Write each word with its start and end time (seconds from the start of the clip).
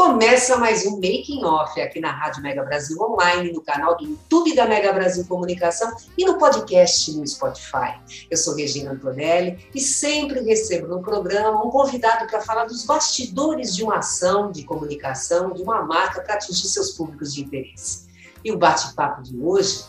Começa 0.00 0.56
mais 0.56 0.86
um 0.86 0.92
Making 0.92 1.44
Off 1.44 1.78
aqui 1.78 2.00
na 2.00 2.10
Rádio 2.10 2.42
Mega 2.42 2.64
Brasil 2.64 2.98
Online, 2.98 3.52
no 3.52 3.60
canal 3.60 3.98
do 3.98 4.04
YouTube 4.06 4.54
da 4.54 4.66
Mega 4.66 4.94
Brasil 4.94 5.26
Comunicação 5.26 5.94
e 6.16 6.24
no 6.24 6.38
podcast 6.38 7.12
no 7.12 7.26
Spotify. 7.26 8.00
Eu 8.30 8.36
sou 8.38 8.54
Regina 8.54 8.92
Antonelli 8.92 9.68
e 9.74 9.78
sempre 9.78 10.40
recebo 10.40 10.86
no 10.86 11.02
programa 11.02 11.62
um 11.62 11.68
convidado 11.68 12.26
para 12.28 12.40
falar 12.40 12.64
dos 12.64 12.86
bastidores 12.86 13.76
de 13.76 13.84
uma 13.84 13.98
ação 13.98 14.50
de 14.50 14.64
comunicação 14.64 15.52
de 15.52 15.62
uma 15.62 15.82
marca 15.82 16.22
para 16.22 16.36
atingir 16.36 16.68
seus 16.68 16.92
públicos 16.92 17.34
de 17.34 17.42
interesse. 17.42 18.08
E 18.42 18.50
o 18.50 18.56
bate-papo 18.56 19.22
de 19.22 19.38
hoje 19.38 19.84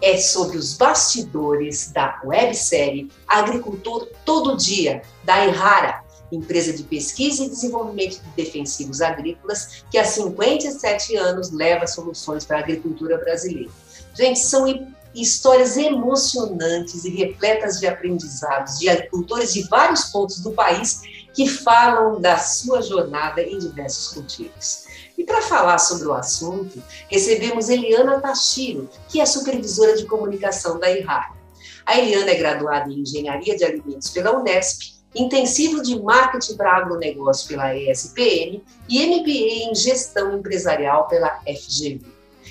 é 0.00 0.18
sobre 0.18 0.56
os 0.56 0.76
bastidores 0.76 1.90
da 1.90 2.20
websérie 2.24 3.10
Agricultor 3.26 4.06
Todo 4.24 4.56
Dia, 4.56 5.02
da 5.24 5.44
Errara, 5.44 6.04
empresa 6.36 6.72
de 6.72 6.82
pesquisa 6.82 7.44
e 7.44 7.48
desenvolvimento 7.48 8.20
de 8.20 8.28
defensivos 8.36 9.00
agrícolas, 9.00 9.84
que 9.90 9.98
há 9.98 10.04
57 10.04 11.16
anos 11.16 11.50
leva 11.50 11.86
soluções 11.86 12.44
para 12.44 12.58
a 12.58 12.60
agricultura 12.60 13.18
brasileira. 13.18 13.70
Gente, 14.14 14.40
são 14.40 14.66
histórias 15.14 15.76
emocionantes 15.76 17.04
e 17.04 17.10
repletas 17.10 17.78
de 17.78 17.86
aprendizados 17.86 18.78
de 18.78 18.88
agricultores 18.88 19.52
de 19.52 19.62
vários 19.68 20.04
pontos 20.06 20.40
do 20.40 20.52
país 20.52 21.02
que 21.34 21.46
falam 21.46 22.20
da 22.20 22.38
sua 22.38 22.82
jornada 22.82 23.42
em 23.42 23.58
diversos 23.58 24.14
cultivos. 24.14 24.84
E 25.16 25.24
para 25.24 25.42
falar 25.42 25.78
sobre 25.78 26.06
o 26.08 26.14
assunto, 26.14 26.82
recebemos 27.08 27.68
Eliana 27.68 28.20
Tachiro, 28.20 28.88
que 29.08 29.20
é 29.20 29.26
supervisora 29.26 29.96
de 29.96 30.06
comunicação 30.06 30.78
da 30.78 30.90
IRAR. 30.90 31.36
A 31.84 31.98
Eliana 31.98 32.30
é 32.30 32.34
graduada 32.34 32.90
em 32.90 33.00
Engenharia 33.00 33.56
de 33.56 33.64
Alimentos 33.64 34.10
pela 34.10 34.38
Unesp 34.38 34.91
intensivo 35.14 35.82
de 35.82 36.00
marketing 36.00 36.56
para 36.56 36.76
agronegócio 36.76 37.48
pela 37.48 37.76
ESPM 37.76 38.62
e 38.88 39.06
MBA 39.06 39.70
em 39.70 39.74
gestão 39.74 40.36
empresarial 40.36 41.06
pela 41.08 41.40
FGV. 41.40 42.00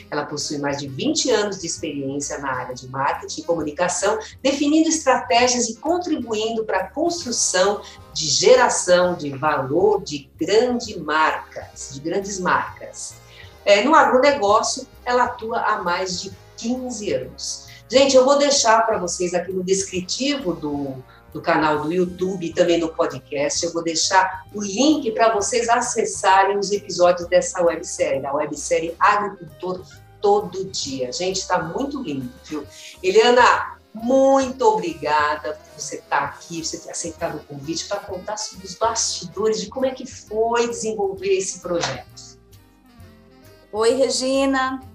Ela 0.09 0.25
possui 0.25 0.57
mais 0.57 0.77
de 0.77 0.87
20 0.87 1.31
anos 1.31 1.59
de 1.59 1.67
experiência 1.67 2.37
na 2.39 2.51
área 2.51 2.75
de 2.75 2.87
marketing 2.87 3.41
e 3.41 3.43
comunicação, 3.43 4.19
definindo 4.41 4.89
estratégias 4.89 5.69
e 5.69 5.75
contribuindo 5.75 6.65
para 6.65 6.79
a 6.79 6.87
construção 6.87 7.81
de 8.13 8.27
geração 8.27 9.15
de 9.15 9.29
valor 9.29 10.03
de 10.03 10.29
grandes 10.39 10.97
marcas, 10.97 11.91
de 11.93 11.99
grandes 12.01 12.39
marcas. 12.39 13.15
É, 13.63 13.83
no 13.83 13.95
agronegócio, 13.95 14.87
ela 15.05 15.25
atua 15.25 15.59
há 15.61 15.81
mais 15.81 16.21
de 16.21 16.31
15 16.57 17.13
anos. 17.13 17.67
Gente, 17.89 18.15
eu 18.15 18.25
vou 18.25 18.37
deixar 18.37 18.85
para 18.85 18.97
vocês 18.97 19.33
aqui 19.33 19.51
no 19.51 19.63
descritivo 19.63 20.53
do, 20.53 20.95
do 21.33 21.41
canal 21.41 21.81
do 21.81 21.91
YouTube 21.91 22.45
e 22.45 22.53
também 22.53 22.79
no 22.79 22.89
podcast. 22.89 23.65
Eu 23.65 23.73
vou 23.73 23.83
deixar 23.83 24.45
o 24.53 24.61
link 24.61 25.11
para 25.11 25.33
vocês 25.33 25.69
acessarem 25.69 26.57
os 26.57 26.71
episódios 26.71 27.27
dessa 27.27 27.61
websérie, 27.63 28.21
da 28.21 28.33
websérie 28.33 28.95
Agricultor 28.99 29.81
Todo 30.21 30.65
Dia. 30.65 31.11
Gente, 31.11 31.37
está 31.37 31.61
muito 31.61 32.01
lindo, 32.01 32.29
viu? 32.43 32.65
Eliana, 33.01 33.77
muito 33.93 34.65
obrigada 34.65 35.53
por 35.53 35.81
você 35.81 35.97
estar 35.97 36.23
aqui, 36.23 36.63
você 36.63 36.77
ter 36.77 36.91
aceitado 36.91 37.35
o 37.37 37.43
convite 37.43 37.87
para 37.87 37.99
contar 37.99 38.37
sobre 38.37 38.65
os 38.65 38.75
bastidores 38.75 39.61
de 39.61 39.67
como 39.67 39.85
é 39.85 39.91
que 39.91 40.05
foi 40.05 40.67
desenvolver 40.67 41.37
esse 41.37 41.59
projeto. 41.59 42.39
Oi, 43.71 43.93
Regina. 43.95 44.90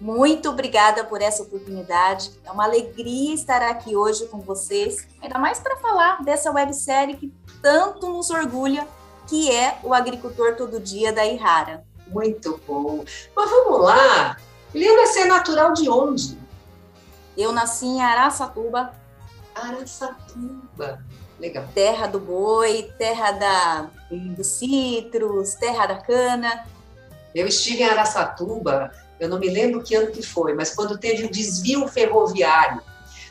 Muito 0.00 0.48
obrigada 0.48 1.04
por 1.04 1.20
essa 1.20 1.42
oportunidade. 1.42 2.30
É 2.44 2.52
uma 2.52 2.64
alegria 2.64 3.34
estar 3.34 3.62
aqui 3.62 3.96
hoje 3.96 4.26
com 4.28 4.40
vocês, 4.40 5.06
ainda 5.20 5.38
mais 5.38 5.58
para 5.58 5.76
falar 5.76 6.22
dessa 6.22 6.52
websérie 6.52 7.16
que 7.16 7.32
tanto 7.60 8.08
nos 8.08 8.30
orgulha, 8.30 8.86
que 9.26 9.50
é 9.50 9.78
o 9.82 9.92
Agricultor 9.92 10.54
Todo 10.54 10.78
Dia 10.78 11.12
da 11.12 11.26
Irara. 11.26 11.84
Muito 12.06 12.60
bom. 12.66 13.04
Mas 13.34 13.50
vamos 13.50 13.82
lá. 13.82 14.36
Lina, 14.72 15.06
você 15.06 15.20
é 15.20 15.26
natural 15.26 15.72
de 15.72 15.88
onde? 15.90 16.38
Eu 17.36 17.52
nasci 17.52 17.86
em 17.86 18.00
Araçatuba. 18.00 18.92
Araçatuba. 19.54 21.04
Legal. 21.40 21.64
Terra 21.74 22.06
do 22.06 22.20
boi, 22.20 22.92
terra 22.98 23.32
da, 23.32 23.90
dos 24.10 24.46
citros, 24.46 25.54
terra 25.54 25.86
da 25.86 25.96
cana. 25.96 26.66
Eu 27.34 27.46
estive 27.46 27.82
em 27.82 27.88
Araçatuba 27.88 28.90
eu 29.18 29.28
não 29.28 29.38
me 29.38 29.48
lembro 29.48 29.82
que 29.82 29.94
ano 29.94 30.10
que 30.10 30.22
foi, 30.22 30.54
mas 30.54 30.74
quando 30.74 30.98
teve 30.98 31.24
o 31.24 31.30
desvio 31.30 31.86
ferroviário 31.88 32.80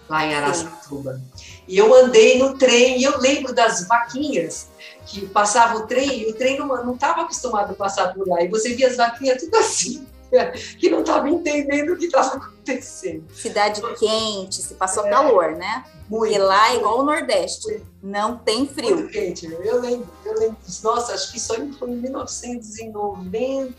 lá 0.09 0.25
em 0.25 0.33
Araçatuba. 0.33 1.21
E 1.67 1.77
eu 1.77 1.93
andei 1.93 2.39
no 2.39 2.57
trem 2.57 2.99
e 2.99 3.03
eu 3.03 3.19
lembro 3.19 3.53
das 3.53 3.85
vaquinhas 3.87 4.69
que 5.05 5.25
passava 5.27 5.77
o 5.77 5.87
trem 5.87 6.21
e 6.21 6.31
o 6.31 6.33
trem 6.33 6.57
não 6.57 6.93
estava 6.93 7.21
acostumado 7.21 7.71
a 7.71 7.75
passar 7.75 8.13
por 8.13 8.27
lá. 8.27 8.41
E 8.41 8.47
você 8.47 8.73
via 8.73 8.87
as 8.87 8.97
vaquinhas 8.97 9.41
tudo 9.41 9.55
assim, 9.57 10.07
que 10.79 10.89
não 10.89 11.01
estava 11.01 11.29
entendendo 11.29 11.93
o 11.93 11.97
que 11.97 12.05
estava 12.05 12.37
acontecendo. 12.37 13.25
Cidade 13.33 13.81
quente, 13.97 14.55
se 14.55 14.73
passou 14.75 15.05
é, 15.05 15.09
calor, 15.09 15.55
né? 15.55 15.85
Muito. 16.09 16.33
E 16.33 16.37
lá 16.37 16.71
é 16.71 16.77
igual 16.77 16.99
o 16.99 17.03
Nordeste, 17.03 17.81
não 18.01 18.37
tem 18.37 18.67
frio. 18.67 18.95
Muito 18.95 19.11
quente, 19.11 19.45
eu 19.45 19.81
lembro, 19.81 20.07
eu 20.25 20.39
lembro. 20.39 20.57
Nossa, 20.83 21.13
acho 21.13 21.31
que 21.31 21.37
isso 21.37 21.53
foi 21.77 21.89
em 21.89 21.97
1990 21.97 23.75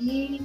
e 0.00 0.42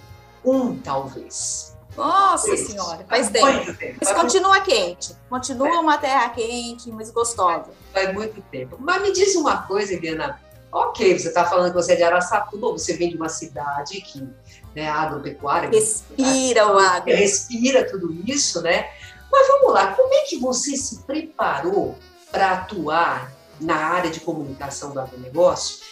um, 0.47 0.77
talvez. 0.79 1.75
Nossa 1.95 2.55
Senhora, 2.55 3.03
faz 3.09 3.29
tempo. 3.29 3.73
tempo. 3.73 3.97
Mas 3.99 4.11
continua 4.11 4.61
quente. 4.61 5.15
Continua 5.29 5.69
é. 5.69 5.79
uma 5.79 5.97
terra 5.97 6.29
quente, 6.29 6.91
mas 6.91 7.09
gostosa. 7.09 7.71
Faz 7.91 8.13
muito 8.13 8.39
tempo. 8.51 8.77
Mas 8.79 9.01
me 9.01 9.11
diz 9.11 9.35
uma 9.35 9.63
coisa, 9.63 9.93
Eliana. 9.93 10.39
Ok, 10.71 11.17
você 11.17 11.29
está 11.29 11.45
falando 11.45 11.69
que 11.69 11.75
você 11.75 11.93
é 11.93 11.95
de 11.95 12.03
Araçatuba, 12.03 12.71
você 12.71 12.93
vem 12.93 13.09
de 13.09 13.15
uma 13.15 13.29
cidade 13.29 13.99
que 14.01 14.27
né, 14.75 14.87
agropecuária. 14.87 15.69
Respira 15.69 16.71
o 16.71 16.77
agro. 16.77 17.15
Respira 17.15 17.89
tudo 17.89 18.13
isso, 18.27 18.61
né? 18.61 18.91
Mas 19.31 19.47
vamos 19.47 19.73
lá, 19.73 19.93
como 19.93 20.13
é 20.13 20.19
que 20.25 20.37
você 20.37 20.77
se 20.77 20.99
preparou 20.99 21.97
para 22.31 22.51
atuar 22.51 23.31
na 23.59 23.75
área 23.75 24.11
de 24.11 24.19
comunicação 24.19 24.91
do 24.91 24.99
agronegócio? 24.99 25.83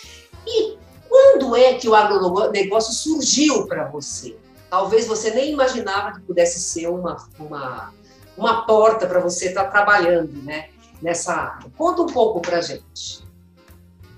E 0.45 0.77
quando 1.09 1.55
é 1.55 1.73
que 1.73 1.87
o 1.87 1.95
agronegócio 1.95 2.93
surgiu 2.93 3.65
para 3.65 3.85
você? 3.85 4.37
Talvez 4.75 5.07
você 5.07 5.31
nem 5.31 5.53
imaginava 5.53 6.11
que 6.11 6.19
pudesse 6.19 6.59
ser 6.59 6.89
uma, 6.89 7.15
uma, 7.39 7.93
uma 8.37 8.65
porta 8.65 9.07
para 9.07 9.21
você 9.21 9.47
estar 9.47 9.63
tá 9.63 9.71
trabalhando 9.71 10.33
né, 10.43 10.67
nessa 11.01 11.33
área. 11.33 11.71
Conta 11.77 12.01
um 12.01 12.07
pouco 12.07 12.41
para 12.41 12.59
gente. 12.59 13.25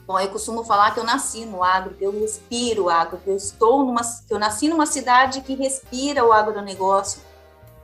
Bom, 0.07 0.19
eu 0.19 0.27
costumo 0.29 0.63
falar 0.63 0.95
que 0.95 0.99
eu 0.99 1.03
nasci 1.03 1.45
no 1.45 1.63
agro, 1.63 1.93
que 1.93 2.03
eu 2.03 2.11
respiro 2.11 2.85
o 2.85 2.89
agro, 2.89 3.19
que 3.19 3.29
eu 3.29 3.37
estou 3.37 3.85
numa, 3.85 4.01
que 4.01 4.33
eu 4.33 4.39
nasci 4.39 4.67
numa 4.67 4.87
cidade 4.87 5.41
que 5.41 5.53
respira 5.53 6.25
o 6.25 6.33
agronegócio. 6.33 7.21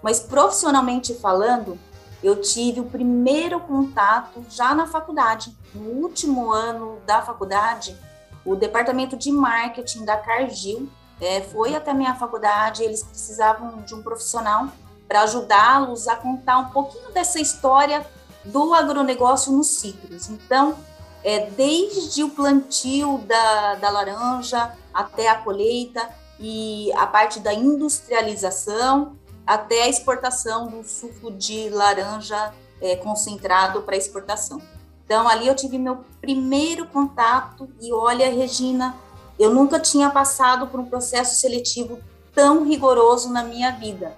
Mas 0.02 0.20
profissionalmente 0.20 1.14
falando, 1.14 1.78
eu 2.24 2.42
tive 2.42 2.80
o 2.80 2.86
primeiro 2.86 3.60
contato 3.60 4.44
já 4.50 4.74
na 4.74 4.88
faculdade. 4.88 5.56
No 5.76 5.92
último 5.92 6.52
ano 6.52 6.98
da 7.06 7.22
faculdade, 7.22 7.96
o 8.44 8.56
departamento 8.56 9.16
de 9.16 9.32
marketing 9.32 10.06
da 10.06 10.18
Cargill 10.18 10.90
é, 11.22 11.42
foi 11.42 11.76
até 11.76 11.94
minha 11.94 12.16
faculdade, 12.16 12.84
eles 12.84 13.04
precisavam 13.04 13.82
de 13.82 13.94
um 13.94 14.02
profissional 14.02 14.68
para 15.08 15.22
ajudá-los 15.22 16.08
a 16.08 16.16
contar 16.16 16.58
um 16.58 16.70
pouquinho 16.70 17.12
dessa 17.12 17.40
história 17.40 18.06
do 18.44 18.74
agronegócio 18.74 19.52
nos 19.52 19.68
ciclos. 19.68 20.30
Então, 20.30 20.76
é, 21.24 21.50
desde 21.52 22.24
o 22.24 22.30
plantio 22.30 23.20
da, 23.20 23.76
da 23.76 23.90
laranja 23.90 24.74
até 24.94 25.30
a 25.30 25.36
colheita 25.36 26.10
e 26.40 26.92
a 26.94 27.08
parte 27.08 27.40
da 27.40 27.54
industrialização 27.54 29.18
até 29.46 29.84
a 29.84 29.90
exportação 29.90 30.68
do 30.68 30.84
suco 30.84 31.32
de 31.32 31.70
laranja 31.70 32.54
é, 32.82 32.96
concentrado 32.96 33.82
para 33.82 33.96
exportação. 33.96 34.62
Então, 35.06 35.28
ali 35.28 35.48
eu 35.48 35.56
tive 35.56 35.78
meu 35.78 36.04
primeiro 36.22 36.88
contato 36.88 37.70
e 37.80 37.94
olha, 37.94 38.30
Regina, 38.30 38.96
eu 39.40 39.54
nunca 39.54 39.80
tinha 39.80 40.10
passado 40.10 40.68
por 40.68 40.80
um 40.80 40.86
processo 40.86 41.36
seletivo 41.36 42.00
tão 42.34 42.64
rigoroso 42.64 43.30
na 43.30 43.44
minha 43.44 43.72
vida. 43.72 44.16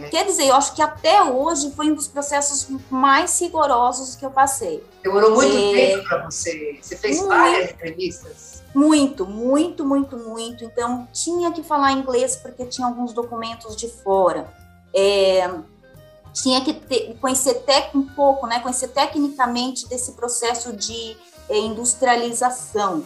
É. 0.00 0.08
Quer 0.08 0.24
dizer, 0.24 0.46
eu 0.46 0.54
acho 0.54 0.74
que 0.74 0.80
até 0.80 1.22
hoje 1.22 1.70
foi 1.72 1.90
um 1.90 1.94
dos 1.94 2.08
processos 2.08 2.66
mais 2.90 3.38
rigorosos 3.40 4.16
que 4.16 4.24
eu 4.24 4.30
passei. 4.30 4.82
Demorou 5.02 5.32
muito 5.32 5.56
é... 5.56 5.72
tempo 5.72 6.08
para 6.08 6.24
você. 6.24 6.78
Você 6.80 6.96
fez 6.96 7.18
muito, 7.18 7.28
várias 7.28 7.70
entrevistas? 7.70 8.62
Muito, 8.74 9.26
muito, 9.26 9.84
muito, 9.84 10.16
muito. 10.16 10.64
Então, 10.64 11.06
tinha 11.12 11.52
que 11.52 11.62
falar 11.62 11.92
inglês 11.92 12.36
porque 12.36 12.64
tinha 12.64 12.86
alguns 12.86 13.12
documentos 13.12 13.76
de 13.76 13.88
fora. 13.88 14.52
É, 14.94 15.50
tinha 16.32 16.60
que 16.64 16.72
ter, 16.72 17.16
conhecer 17.20 17.54
tec, 17.60 17.94
um 17.94 18.06
pouco, 18.06 18.46
né, 18.46 18.60
conhecer 18.60 18.88
tecnicamente 18.88 19.88
desse 19.88 20.12
processo 20.12 20.72
de 20.72 21.16
é, 21.48 21.58
industrialização. 21.58 23.04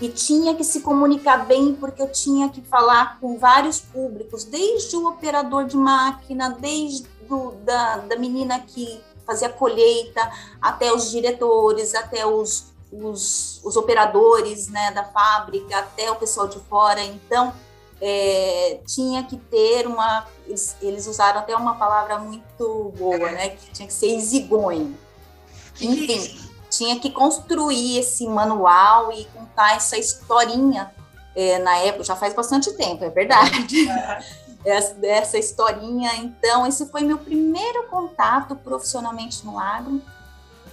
E 0.00 0.08
tinha 0.08 0.54
que 0.54 0.64
se 0.64 0.80
comunicar 0.80 1.46
bem, 1.46 1.74
porque 1.74 2.02
eu 2.02 2.10
tinha 2.10 2.48
que 2.48 2.60
falar 2.62 3.18
com 3.20 3.38
vários 3.38 3.80
públicos, 3.80 4.44
desde 4.44 4.96
o 4.96 5.06
operador 5.06 5.64
de 5.64 5.76
máquina, 5.76 6.50
desde 6.50 7.06
do, 7.28 7.52
da, 7.64 7.98
da 7.98 8.16
menina 8.16 8.60
que 8.60 9.00
fazia 9.24 9.48
colheita, 9.48 10.30
até 10.60 10.92
os 10.92 11.10
diretores, 11.10 11.94
até 11.94 12.26
os, 12.26 12.72
os, 12.92 13.60
os 13.64 13.76
operadores 13.76 14.68
né, 14.68 14.90
da 14.92 15.04
fábrica, 15.04 15.78
até 15.78 16.10
o 16.10 16.16
pessoal 16.16 16.48
de 16.48 16.58
fora. 16.60 17.02
Então, 17.02 17.54
é, 18.00 18.80
tinha 18.86 19.22
que 19.24 19.36
ter 19.36 19.86
uma. 19.86 20.26
Eles, 20.46 20.76
eles, 20.82 21.06
usaram 21.06 21.40
até 21.40 21.56
uma 21.56 21.76
palavra 21.76 22.18
muito 22.18 22.92
boa, 22.98 23.30
né? 23.30 23.50
Que 23.50 23.70
tinha 23.70 23.88
que 23.88 23.94
ser 23.94 24.08
easygoing. 24.08 24.94
Enfim, 25.80 26.38
tinha 26.76 26.98
que 26.98 27.10
construir 27.10 27.98
esse 27.98 28.26
manual 28.26 29.12
e 29.12 29.24
contar 29.26 29.76
essa 29.76 29.96
historinha. 29.96 30.92
É, 31.36 31.58
na 31.58 31.76
época, 31.78 32.04
já 32.04 32.14
faz 32.14 32.32
bastante 32.32 32.72
tempo, 32.72 33.04
é 33.04 33.10
verdade. 33.10 33.88
essa, 34.64 34.96
essa 35.02 35.38
historinha. 35.38 36.14
Então, 36.16 36.66
esse 36.66 36.86
foi 36.86 37.02
meu 37.02 37.18
primeiro 37.18 37.84
contato 37.88 38.56
profissionalmente 38.56 39.44
no 39.44 39.58
agro. 39.58 40.00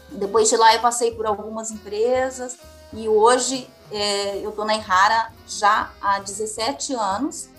Depois 0.09 0.50
de 0.50 0.57
lá, 0.57 0.74
eu 0.74 0.81
passei 0.81 1.12
por 1.12 1.25
algumas 1.25 1.71
empresas 1.71 2.57
e 2.94 3.07
hoje 3.07 3.68
é, 3.92 4.38
eu 4.38 4.50
estou 4.50 4.65
na 4.65 4.75
Irrara 4.75 5.31
já 5.47 5.92
há 6.01 6.19
17 6.19 6.94
anos. 6.94 7.50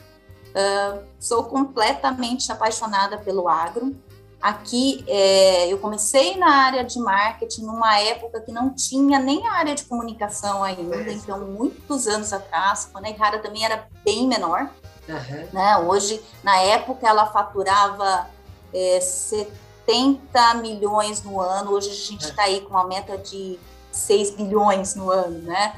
Uh, 0.52 1.02
sou 1.18 1.44
completamente 1.44 2.52
apaixonada 2.52 3.16
pelo 3.16 3.48
agro. 3.48 3.96
Aqui 4.42 5.04
é, 5.06 5.72
eu 5.72 5.78
comecei 5.78 6.36
na 6.36 6.52
área 6.52 6.82
de 6.82 6.98
marketing 6.98 7.62
numa 7.62 8.00
época 8.00 8.40
que 8.40 8.50
não 8.50 8.74
tinha 8.74 9.20
nem 9.20 9.46
a 9.46 9.52
área 9.52 9.72
de 9.72 9.84
comunicação 9.84 10.64
ainda, 10.64 11.12
então 11.12 11.46
muitos 11.46 12.08
anos 12.08 12.32
atrás, 12.32 12.88
quando 12.92 13.04
a 13.04 13.10
Irrara 13.10 13.38
também 13.38 13.64
era 13.64 13.86
bem 14.04 14.26
menor. 14.26 14.68
Uhum. 15.08 15.48
Né? 15.52 15.78
Hoje, 15.78 16.20
na 16.42 16.56
época, 16.56 17.08
ela 17.08 17.26
faturava 17.26 18.28
é, 18.74 19.00
70 19.00 20.54
milhões 20.54 21.22
no 21.22 21.40
ano, 21.40 21.70
hoje 21.70 21.90
a 21.90 21.94
gente 21.94 22.24
está 22.24 22.42
aí 22.42 22.62
com 22.62 22.70
uma 22.70 22.84
meta 22.84 23.16
de 23.16 23.60
6 23.92 24.32
bilhões 24.32 24.96
no 24.96 25.08
ano, 25.08 25.38
né? 25.42 25.74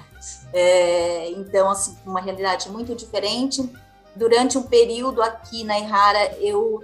É, 0.54 1.30
então, 1.32 1.68
assim, 1.68 1.98
uma 2.06 2.20
realidade 2.20 2.70
muito 2.70 2.94
diferente. 2.94 3.70
Durante 4.16 4.56
um 4.56 4.62
período 4.62 5.20
aqui 5.22 5.64
na 5.64 5.78
Irrara, 5.78 6.34
eu 6.38 6.82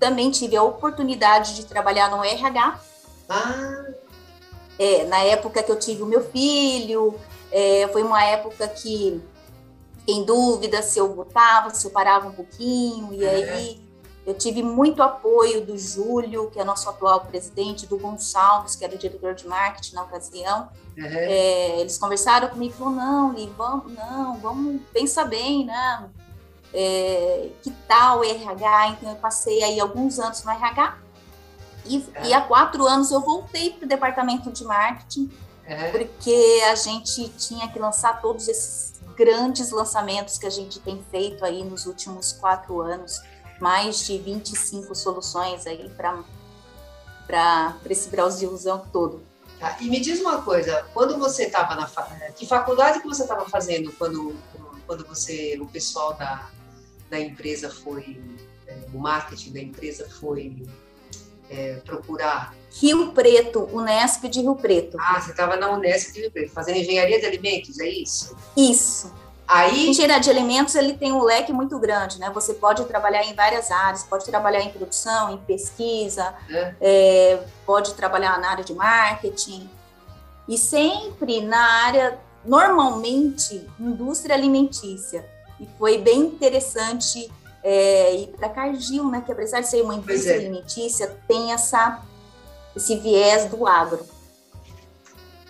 também 0.00 0.30
tive 0.30 0.56
a 0.56 0.62
oportunidade 0.62 1.54
de 1.54 1.66
trabalhar 1.66 2.10
no 2.10 2.24
RH. 2.24 2.80
Ah. 3.28 3.86
É, 4.78 5.04
na 5.04 5.18
época 5.18 5.62
que 5.62 5.70
eu 5.70 5.78
tive 5.78 6.02
o 6.02 6.06
meu 6.06 6.24
filho, 6.24 7.14
é, 7.52 7.86
foi 7.92 8.02
uma 8.02 8.24
época 8.24 8.66
que 8.66 9.22
em 10.08 10.24
dúvida 10.24 10.82
se 10.82 10.98
eu 10.98 11.14
voltava, 11.14 11.70
se 11.70 11.86
eu 11.86 11.90
parava 11.90 12.28
um 12.28 12.32
pouquinho, 12.32 13.12
e 13.12 13.24
aí 13.28 13.90
eu 14.26 14.34
tive 14.34 14.62
muito 14.62 15.02
apoio 15.02 15.64
do 15.64 15.76
Júlio, 15.78 16.50
que 16.50 16.58
é 16.58 16.64
nosso 16.64 16.88
atual 16.88 17.20
presidente, 17.26 17.86
do 17.86 17.98
Gonçalves, 17.98 18.74
que 18.74 18.84
era 18.84 18.94
o 18.94 18.98
diretor 18.98 19.34
de 19.34 19.46
marketing 19.46 19.94
na 19.94 20.02
ocasião. 20.02 20.68
Uhum. 20.96 21.04
É, 21.04 21.80
eles 21.80 21.98
conversaram 21.98 22.48
comigo 22.48 22.74
e 22.74 22.78
falaram, 22.78 22.96
não, 22.96 23.32
Li, 23.32 23.52
vamos, 23.56 23.92
não, 23.92 24.38
vamos, 24.38 24.80
pensa 24.92 25.24
bem, 25.24 25.66
né? 25.66 26.08
É, 26.72 27.48
que 27.62 27.70
tal 27.88 28.20
o 28.20 28.24
RH? 28.24 28.88
Então 28.88 29.10
eu 29.10 29.16
passei 29.16 29.62
aí 29.62 29.80
alguns 29.80 30.18
anos 30.18 30.44
no 30.44 30.50
RH 30.50 30.98
e, 31.84 32.06
é. 32.14 32.26
e 32.28 32.34
há 32.34 32.40
quatro 32.40 32.86
anos 32.86 33.10
eu 33.10 33.20
voltei 33.20 33.70
para 33.70 33.84
o 33.84 33.88
departamento 33.88 34.50
de 34.52 34.64
marketing, 34.64 35.30
é. 35.64 35.90
porque 35.90 36.62
a 36.70 36.74
gente 36.74 37.28
tinha 37.30 37.68
que 37.68 37.78
lançar 37.78 38.20
todos 38.20 38.48
esses 38.48 39.00
grandes 39.16 39.70
lançamentos 39.70 40.38
que 40.38 40.46
a 40.46 40.50
gente 40.50 40.78
tem 40.80 41.02
feito 41.10 41.44
aí 41.44 41.64
nos 41.64 41.86
últimos 41.86 42.32
quatro 42.32 42.80
anos 42.80 43.20
mais 43.60 44.06
de 44.06 44.16
25 44.18 44.94
soluções 44.94 45.66
aí 45.66 45.90
para 47.26 47.76
esse 47.88 48.08
Brasilzão 48.08 48.86
todo. 48.90 49.22
Tá, 49.58 49.76
e 49.78 49.90
me 49.90 50.00
diz 50.00 50.20
uma 50.20 50.40
coisa, 50.40 50.86
quando 50.94 51.18
você 51.18 51.44
estava 51.44 51.74
na 51.74 51.86
que 52.34 52.46
faculdade 52.46 53.00
que 53.00 53.06
você 53.06 53.22
estava 53.22 53.46
fazendo 53.46 53.92
quando 53.92 54.34
quando 54.86 55.06
você 55.06 55.58
o 55.60 55.66
pessoal 55.66 56.14
da, 56.14 56.48
da 57.10 57.18
empresa 57.20 57.68
foi 57.68 58.20
é, 58.66 58.76
o 58.94 58.98
marketing 58.98 59.52
da 59.52 59.60
empresa 59.60 60.08
foi 60.08 60.62
é, 61.50 61.74
procurar 61.84 62.54
Rio 62.80 63.12
Preto, 63.12 63.68
Unesp 63.72 64.28
de 64.28 64.40
Rio 64.40 64.54
Preto. 64.54 64.96
Ah, 65.00 65.20
você 65.20 65.32
estava 65.32 65.56
na 65.56 65.70
Unesp 65.72 66.12
de 66.12 66.20
Rio 66.20 66.30
Preto, 66.30 66.52
fazendo 66.52 66.78
engenharia 66.78 67.18
de 67.18 67.26
alimentos, 67.26 67.78
é 67.80 67.88
isso? 67.88 68.36
Isso. 68.56 69.12
Aí, 69.46 69.88
engenharia 69.88 70.20
de 70.20 70.30
alimentos 70.30 70.76
ele 70.76 70.92
tem 70.92 71.12
um 71.12 71.24
leque 71.24 71.52
muito 71.52 71.76
grande, 71.80 72.20
né? 72.20 72.30
Você 72.32 72.54
pode 72.54 72.84
trabalhar 72.84 73.24
em 73.24 73.34
várias 73.34 73.68
áreas, 73.72 74.04
pode 74.04 74.24
trabalhar 74.24 74.60
em 74.60 74.70
produção, 74.70 75.34
em 75.34 75.38
pesquisa, 75.38 76.32
é. 76.48 76.74
É, 76.80 77.44
pode 77.66 77.94
trabalhar 77.94 78.38
na 78.38 78.50
área 78.50 78.62
de 78.62 78.72
marketing 78.72 79.68
e 80.48 80.56
sempre 80.56 81.40
na 81.40 81.60
área 81.84 82.16
normalmente 82.44 83.68
indústria 83.78 84.36
alimentícia. 84.36 85.28
E 85.60 85.68
foi 85.78 85.98
bem 85.98 86.20
interessante 86.20 87.30
é, 87.62 88.14
ir 88.14 88.26
para 88.28 88.48
Cargill, 88.48 89.10
né? 89.10 89.22
Que 89.24 89.32
apesar 89.32 89.60
de 89.60 89.68
ser 89.68 89.82
uma 89.82 89.94
indústria 89.94 90.32
é. 90.32 90.38
alimentícia, 90.38 91.16
tem 91.28 91.52
essa 91.52 92.02
esse 92.74 92.96
viés 92.96 93.50
do 93.50 93.66
agro. 93.66 94.06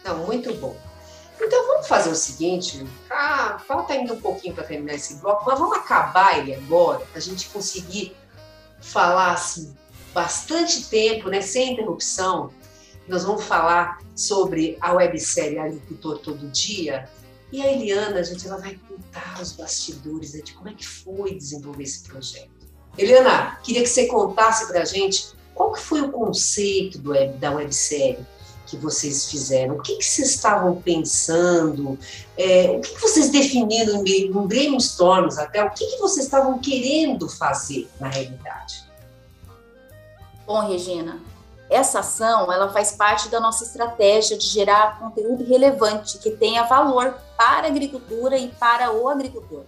Não, 0.04 0.18
muito 0.26 0.52
bom. 0.54 0.74
Então 1.40 1.66
vamos 1.66 1.86
fazer 1.86 2.10
o 2.10 2.14
seguinte, 2.14 2.86
ah, 3.10 3.58
falta 3.66 3.94
ainda 3.94 4.12
um 4.12 4.20
pouquinho 4.20 4.54
para 4.54 4.64
terminar 4.64 4.94
esse 4.94 5.14
bloco, 5.16 5.44
mas 5.46 5.58
vamos 5.58 5.76
acabar 5.78 6.38
ele 6.38 6.54
agora, 6.54 7.00
para 7.00 7.18
a 7.18 7.20
gente 7.20 7.48
conseguir 7.48 8.14
falar 8.80 9.32
assim, 9.32 9.74
bastante 10.12 10.88
tempo, 10.88 11.30
né, 11.30 11.40
sem 11.40 11.72
interrupção. 11.72 12.50
Nós 13.08 13.24
vamos 13.24 13.44
falar 13.44 13.98
sobre 14.14 14.76
a 14.80 14.92
websérie 14.92 15.58
Agricultor 15.58 16.18
Todo 16.18 16.46
Dia. 16.48 17.08
E 17.52 17.62
a 17.62 17.72
Eliana, 17.72 18.22
gente, 18.22 18.46
ela 18.46 18.58
vai 18.58 18.78
contar 18.88 19.40
os 19.40 19.52
bastidores 19.52 20.34
né, 20.34 20.40
de 20.40 20.52
como 20.52 20.68
é 20.68 20.74
que 20.74 20.86
foi 20.86 21.34
desenvolver 21.34 21.82
esse 21.82 22.02
projeto. 22.04 22.50
Eliana, 22.96 23.58
queria 23.62 23.82
que 23.82 23.88
você 23.88 24.06
contasse 24.06 24.66
para 24.68 24.82
a 24.82 24.84
gente 24.84 25.32
qual 25.54 25.72
que 25.72 25.80
foi 25.80 26.00
o 26.00 26.10
conceito 26.10 27.06
web, 27.06 27.36
da 27.38 27.50
websérie 27.52 28.24
que 28.66 28.76
vocês 28.76 29.28
fizeram? 29.30 29.74
O 29.74 29.82
que, 29.82 29.96
que 29.96 30.04
vocês 30.04 30.30
estavam 30.30 30.80
pensando? 30.80 31.98
É, 32.36 32.70
o 32.70 32.80
que, 32.80 32.94
que, 32.94 33.00
vocês 33.00 33.30
definiram 33.30 34.02
em 34.06 34.30
brainstorms 34.46 35.38
até? 35.38 35.62
O 35.62 35.70
que, 35.70 35.84
que 35.84 35.98
vocês 35.98 36.24
estavam 36.26 36.58
querendo 36.60 37.28
fazer 37.28 37.88
na 38.00 38.08
realidade? 38.08 38.84
Bom, 40.46 40.66
Regina, 40.66 41.20
essa 41.70 42.00
ação 42.00 42.52
ela 42.52 42.68
faz 42.70 42.92
parte 42.92 43.28
da 43.28 43.40
nossa 43.40 43.64
estratégia 43.64 44.36
de 44.36 44.46
gerar 44.46 44.98
conteúdo 44.98 45.44
relevante 45.44 46.18
que 46.18 46.30
tenha 46.30 46.64
valor 46.64 47.14
para 47.36 47.66
a 47.66 47.70
agricultura 47.70 48.36
e 48.36 48.48
para 48.48 48.92
o 48.92 49.08
agricultor. 49.08 49.62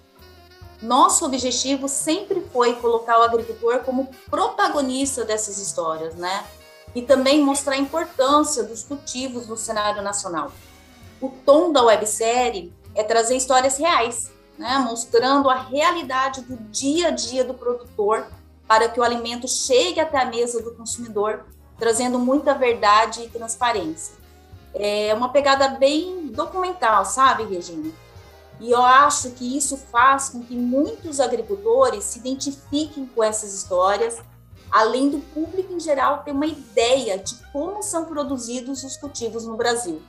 Nosso 0.83 1.25
objetivo 1.25 1.89
sempre 1.89 2.45
foi 2.53 2.75
colocar 2.75 3.21
o 3.21 3.23
agricultor 3.23 3.81
como 3.85 4.11
protagonista 4.29 5.25
dessas 5.25 5.59
histórias, 5.59 6.15
né? 6.17 6.45
e 6.95 7.03
também 7.03 7.43
mostrar 7.43 7.75
a 7.75 7.79
importância 7.79 8.63
dos 8.63 8.83
cultivos 8.83 9.47
no 9.47 9.57
cenário 9.57 10.03
nacional. 10.03 10.53
O 11.21 11.29
tom 11.29 11.73
da 11.73 11.83
websérie 11.83 12.73
é 12.95 13.03
trazer 13.03 13.37
histórias 13.37 13.79
reais, 13.79 14.31
né, 14.59 14.79
mostrando 14.79 15.49
a 15.49 15.55
realidade 15.55 16.43
do 16.43 16.57
dia 16.71 17.09
a 17.09 17.11
dia 17.11 17.45
do 17.45 17.55
produtor 17.55 18.27
para 18.69 18.89
que 18.89 19.01
o 19.01 19.03
alimento 19.03 19.49
chegue 19.49 20.01
até 20.01 20.19
a 20.19 20.27
mesa 20.27 20.63
do 20.63 20.75
consumidor, 20.75 21.47
trazendo 21.83 22.17
muita 22.17 22.55
verdade 22.55 23.25
e 23.25 23.29
transparência. 23.29 24.15
É 24.73 25.12
uma 25.15 25.31
pegada 25.31 25.71
bem 25.71 26.29
documental, 26.29 27.05
sabe, 27.05 27.43
Regina? 27.43 27.93
E 28.61 28.71
eu 28.71 28.81
acho 28.81 29.31
que 29.31 29.57
isso 29.57 29.77
faz 29.77 30.29
com 30.29 30.45
que 30.45 30.55
muitos 30.55 31.19
agricultores 31.19 32.05
se 32.05 32.21
identifiquem 32.21 33.05
com 33.12 33.21
essas 33.21 33.53
histórias 33.53 34.21
além 34.71 35.11
do 35.11 35.19
público 35.19 35.73
em 35.73 35.81
geral 35.81 36.23
ter 36.23 36.31
uma 36.31 36.47
ideia 36.47 37.19
de 37.19 37.35
como 37.53 37.83
são 37.83 38.05
produzidos 38.05 38.85
os 38.85 38.97
cultivos 38.97 39.45
no 39.45 39.57
Brasil. 39.57 40.01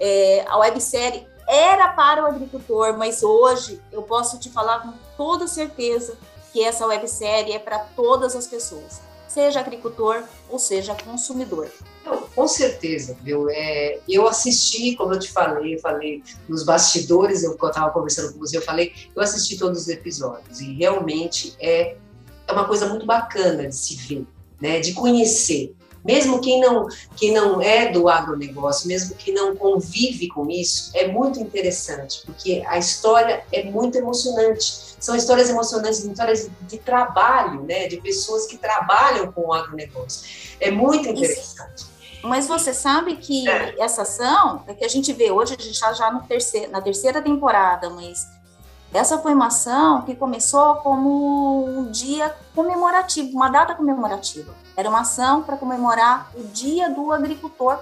É, 0.00 0.44
a 0.48 0.56
websérie 0.58 1.24
era 1.46 1.92
para 1.92 2.24
o 2.24 2.26
agricultor, 2.26 2.98
mas 2.98 3.22
hoje 3.22 3.80
eu 3.92 4.02
posso 4.02 4.36
te 4.40 4.50
falar 4.50 4.80
com 4.80 4.92
toda 5.16 5.46
certeza 5.46 6.18
que 6.52 6.64
essa 6.64 6.84
websérie 6.84 7.52
é 7.52 7.60
para 7.60 7.78
todas 7.78 8.34
as 8.34 8.48
pessoas, 8.48 9.00
seja 9.32 9.60
agricultor 9.60 10.22
ou 10.48 10.58
seja 10.58 10.94
consumidor. 10.94 11.70
Não, 12.04 12.22
com 12.22 12.48
certeza, 12.48 13.16
viu? 13.22 13.48
É, 13.48 14.00
eu 14.08 14.26
assisti, 14.26 14.94
como 14.96 15.14
eu 15.14 15.18
te 15.18 15.30
falei, 15.30 15.78
falei 15.78 16.22
nos 16.48 16.64
bastidores, 16.64 17.42
eu 17.42 17.54
estava 17.54 17.90
conversando 17.90 18.32
com 18.32 18.40
você, 18.40 18.56
eu 18.56 18.62
falei, 18.62 18.92
eu 19.14 19.22
assisti 19.22 19.56
todos 19.56 19.82
os 19.82 19.88
episódios 19.88 20.60
e 20.60 20.74
realmente 20.74 21.54
é, 21.60 21.96
é 22.46 22.52
uma 22.52 22.66
coisa 22.66 22.88
muito 22.88 23.06
bacana 23.06 23.68
de 23.68 23.74
se 23.74 23.96
ver, 23.96 24.26
né? 24.60 24.80
De 24.80 24.92
conhecer. 24.92 25.74
Mesmo 26.04 26.40
quem 26.40 26.60
não, 26.60 26.86
quem 27.16 27.32
não 27.32 27.60
é 27.60 27.92
do 27.92 28.08
agronegócio, 28.08 28.88
mesmo 28.88 29.14
quem 29.14 29.32
não 29.32 29.54
convive 29.54 30.28
com 30.28 30.50
isso, 30.50 30.90
é 30.94 31.06
muito 31.06 31.38
interessante, 31.38 32.22
porque 32.24 32.62
a 32.66 32.78
história 32.78 33.44
é 33.52 33.64
muito 33.64 33.96
emocionante. 33.96 34.96
São 34.98 35.14
histórias 35.14 35.48
emocionantes, 35.48 36.04
histórias 36.04 36.50
de 36.62 36.78
trabalho, 36.78 37.62
né, 37.62 37.88
de 37.88 38.00
pessoas 38.00 38.46
que 38.46 38.56
trabalham 38.56 39.30
com 39.32 39.48
o 39.48 39.52
agronegócio. 39.52 40.56
É 40.60 40.70
muito 40.70 41.08
interessante. 41.08 41.92
Mas 42.22 42.46
você 42.46 42.72
sabe 42.72 43.16
que 43.16 43.48
é. 43.48 43.74
essa 43.80 44.02
ação, 44.02 44.62
é 44.68 44.74
que 44.74 44.84
a 44.84 44.88
gente 44.88 45.12
vê 45.12 45.30
hoje, 45.30 45.56
a 45.58 45.62
gente 45.62 45.74
está 45.74 45.92
já 45.92 46.10
no 46.10 46.22
terceiro, 46.22 46.70
na 46.70 46.80
terceira 46.80 47.20
temporada, 47.20 47.90
mas 47.90 48.28
essa 48.92 49.18
foi 49.18 49.32
uma 49.32 49.46
ação 49.46 50.02
que 50.02 50.14
começou 50.14 50.76
como 50.76 51.64
um 51.64 51.90
dia 51.90 52.34
comemorativo, 52.54 53.30
uma 53.30 53.48
data 53.48 53.74
comemorativa. 53.74 54.54
Era 54.76 54.88
uma 54.88 55.00
ação 55.00 55.42
para 55.42 55.56
comemorar 55.56 56.30
o 56.34 56.44
Dia 56.44 56.90
do 56.90 57.10
Agricultor, 57.10 57.78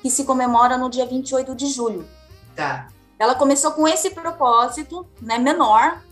que 0.00 0.10
se 0.10 0.24
comemora 0.24 0.78
no 0.78 0.88
dia 0.88 1.04
28 1.04 1.54
de 1.54 1.66
julho. 1.66 2.08
Tá. 2.54 2.88
Ela 3.18 3.34
começou 3.34 3.72
com 3.72 3.86
esse 3.86 4.10
propósito, 4.10 5.06
né, 5.20 5.38
menor, 5.38 6.02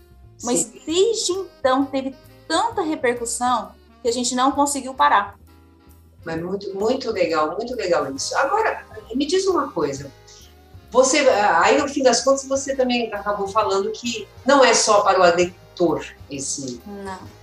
mas 0.43 0.59
Sim. 0.59 0.81
desde 0.85 1.31
então 1.31 1.85
teve 1.85 2.15
tanta 2.47 2.81
repercussão 2.81 3.71
que 4.01 4.07
a 4.07 4.11
gente 4.11 4.35
não 4.35 4.51
conseguiu 4.51 4.93
parar. 4.93 5.35
Mas 6.23 6.41
muito, 6.41 6.73
muito 6.73 7.11
legal, 7.11 7.55
muito 7.55 7.75
legal 7.75 8.11
isso. 8.13 8.35
Agora, 8.37 8.83
me 9.13 9.25
diz 9.25 9.45
uma 9.47 9.71
coisa. 9.71 10.11
Você, 10.95 11.19
aí 11.19 11.77
no 11.77 11.89
fim 11.89 12.01
das 12.01 12.21
contas, 12.21 12.47
você 12.47 12.73
também 12.73 13.13
acabou 13.13 13.49
falando 13.49 13.91
que 13.91 14.25
não 14.45 14.63
é 14.63 14.73
só 14.73 15.01
para 15.01 15.19
o 15.19 15.23
agricultor 15.23 16.05
esse, 16.31 16.81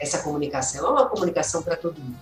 essa 0.00 0.23
comunicação, 0.23 0.87
é 0.87 0.90
uma 0.90 1.06
comunicação 1.06 1.62
para 1.62 1.76
todo 1.76 2.00
mundo. 2.00 2.16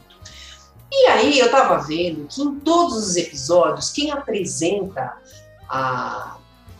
E 0.91 1.07
aí 1.07 1.39
eu 1.39 1.47
estava 1.47 1.79
vendo 1.79 2.27
que 2.27 2.43
em 2.43 2.59
todos 2.59 2.97
os 2.97 3.15
episódios, 3.15 3.91
quem 3.91 4.11
apresenta 4.11 5.17
a, 5.69 6.37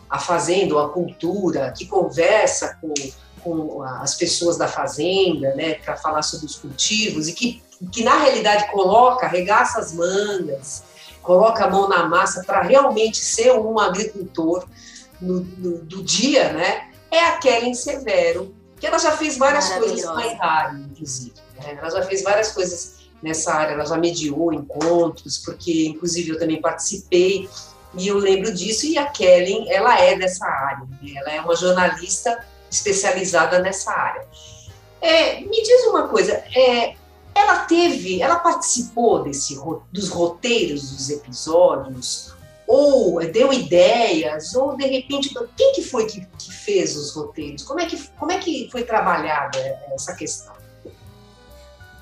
a 0.09 0.19
fazenda, 0.19 0.83
a 0.83 0.89
cultura, 0.89 1.71
que 1.71 1.85
conversa 1.85 2.77
com, 2.81 2.93
com 3.41 3.81
as 3.81 4.15
pessoas 4.15 4.57
da 4.57 4.67
fazenda, 4.67 5.55
né, 5.55 5.75
para 5.75 5.95
falar 5.95 6.23
sobre 6.23 6.47
os 6.47 6.57
cultivos 6.57 7.29
e 7.29 7.33
que 7.33 7.63
que 7.91 8.03
na 8.03 8.17
realidade 8.19 8.69
coloca, 8.71 9.25
arregaça 9.25 9.79
as 9.79 9.91
mangas, 9.93 10.83
coloca 11.21 11.65
a 11.65 11.69
mão 11.69 11.87
na 11.87 12.07
massa 12.07 12.43
para 12.43 12.61
realmente 12.61 13.17
ser 13.17 13.51
um 13.53 13.79
agricultor 13.79 14.65
no, 15.19 15.41
no, 15.41 15.77
do 15.79 16.03
dia, 16.03 16.51
né? 16.53 16.89
É 17.09 17.25
a 17.25 17.37
Kellen 17.37 17.73
Severo, 17.73 18.55
que 18.79 18.87
ela 18.87 18.97
já 18.97 19.11
fez 19.11 19.37
várias 19.37 19.69
coisas 19.69 20.03
com 20.03 20.17
a 20.17 20.27
Itália, 20.27 20.85
inclusive. 20.91 21.33
Né? 21.59 21.77
Ela 21.77 21.89
já 21.89 22.03
fez 22.03 22.23
várias 22.23 22.51
coisas 22.51 23.01
nessa 23.21 23.53
área, 23.53 23.73
ela 23.73 23.85
já 23.85 23.97
mediou 23.97 24.51
encontros, 24.51 25.37
porque 25.37 25.87
inclusive 25.87 26.31
eu 26.31 26.39
também 26.39 26.59
participei 26.59 27.47
e 27.93 28.07
eu 28.07 28.17
lembro 28.17 28.51
disso. 28.53 28.85
E 28.87 28.97
a 28.97 29.05
Kellen, 29.05 29.71
ela 29.71 29.99
é 29.99 30.17
dessa 30.17 30.45
área, 30.45 30.87
né? 31.01 31.13
ela 31.15 31.31
é 31.31 31.41
uma 31.41 31.55
jornalista 31.55 32.43
especializada 32.69 33.59
nessa 33.59 33.91
área. 33.91 34.25
É, 35.01 35.41
me 35.41 35.61
diz 35.61 35.85
uma 35.87 36.07
coisa, 36.07 36.31
é, 36.55 36.95
ela 37.33 37.59
teve, 37.65 38.21
ela 38.21 38.37
participou 38.39 39.23
desse, 39.23 39.59
dos 39.91 40.09
roteiros 40.09 40.91
dos 40.91 41.09
episódios, 41.09 42.33
ou 42.67 43.19
deu 43.31 43.51
ideias, 43.51 44.55
ou 44.55 44.75
de 44.77 44.85
repente, 44.85 45.33
quem 45.57 45.73
que 45.73 45.81
foi 45.81 46.05
que, 46.05 46.25
que 46.37 46.53
fez 46.53 46.95
os 46.95 47.13
roteiros? 47.13 47.63
Como 47.63 47.79
é, 47.79 47.85
que, 47.85 48.07
como 48.17 48.31
é 48.31 48.37
que 48.37 48.69
foi 48.71 48.83
trabalhada 48.83 49.57
essa 49.93 50.15
questão? 50.15 50.53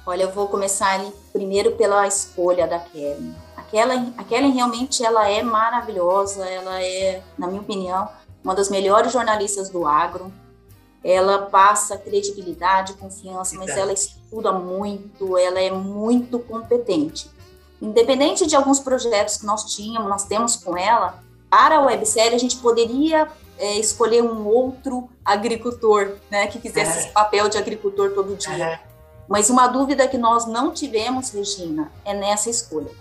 Olha, 0.05 0.23
eu 0.23 0.31
vou 0.31 0.47
começar 0.47 1.03
primeiro 1.31 1.71
pela 1.75 2.07
escolha 2.07 2.67
da 2.67 2.79
Kellen, 2.79 4.13
a 4.17 4.23
Kellen 4.23 4.51
realmente 4.51 5.05
ela 5.05 5.29
é 5.29 5.43
maravilhosa, 5.43 6.45
ela 6.47 6.81
é, 6.81 7.21
na 7.37 7.47
minha 7.47 7.61
opinião, 7.61 8.09
uma 8.43 8.55
das 8.55 8.69
melhores 8.69 9.11
jornalistas 9.11 9.69
do 9.69 9.85
agro 9.85 10.31
ela 11.03 11.43
passa 11.43 11.97
credibilidade, 11.97 12.93
confiança, 12.93 13.55
mas 13.57 13.69
ela 13.69 13.93
estuda 13.93 14.51
muito, 14.51 15.37
ela 15.37 15.59
é 15.59 15.71
muito 15.71 16.39
competente. 16.39 17.29
Independente 17.81 18.45
de 18.45 18.55
alguns 18.55 18.79
projetos 18.79 19.37
que 19.37 19.45
nós 19.45 19.63
tínhamos, 19.75 20.09
nós 20.09 20.25
temos 20.25 20.57
com 20.57 20.77
ela, 20.77 21.23
para 21.49 21.77
a 21.77 21.81
websérie 21.81 22.35
a 22.35 22.39
gente 22.39 22.57
poderia 22.57 23.29
é, 23.57 23.79
escolher 23.79 24.21
um 24.23 24.45
outro 24.45 25.09
agricultor, 25.23 26.17
né, 26.29 26.47
que 26.47 26.59
fizesse 26.59 26.97
é. 26.97 27.01
esse 27.01 27.11
papel 27.11 27.47
de 27.47 27.57
agricultor 27.57 28.11
todo 28.11 28.35
dia. 28.35 28.65
É. 28.65 28.79
Mas 29.27 29.49
uma 29.49 29.67
dúvida 29.67 30.07
que 30.07 30.17
nós 30.17 30.45
não 30.47 30.71
tivemos, 30.71 31.29
Regina, 31.29 31.91
é 32.03 32.13
nessa 32.13 32.49
escolha. 32.49 32.91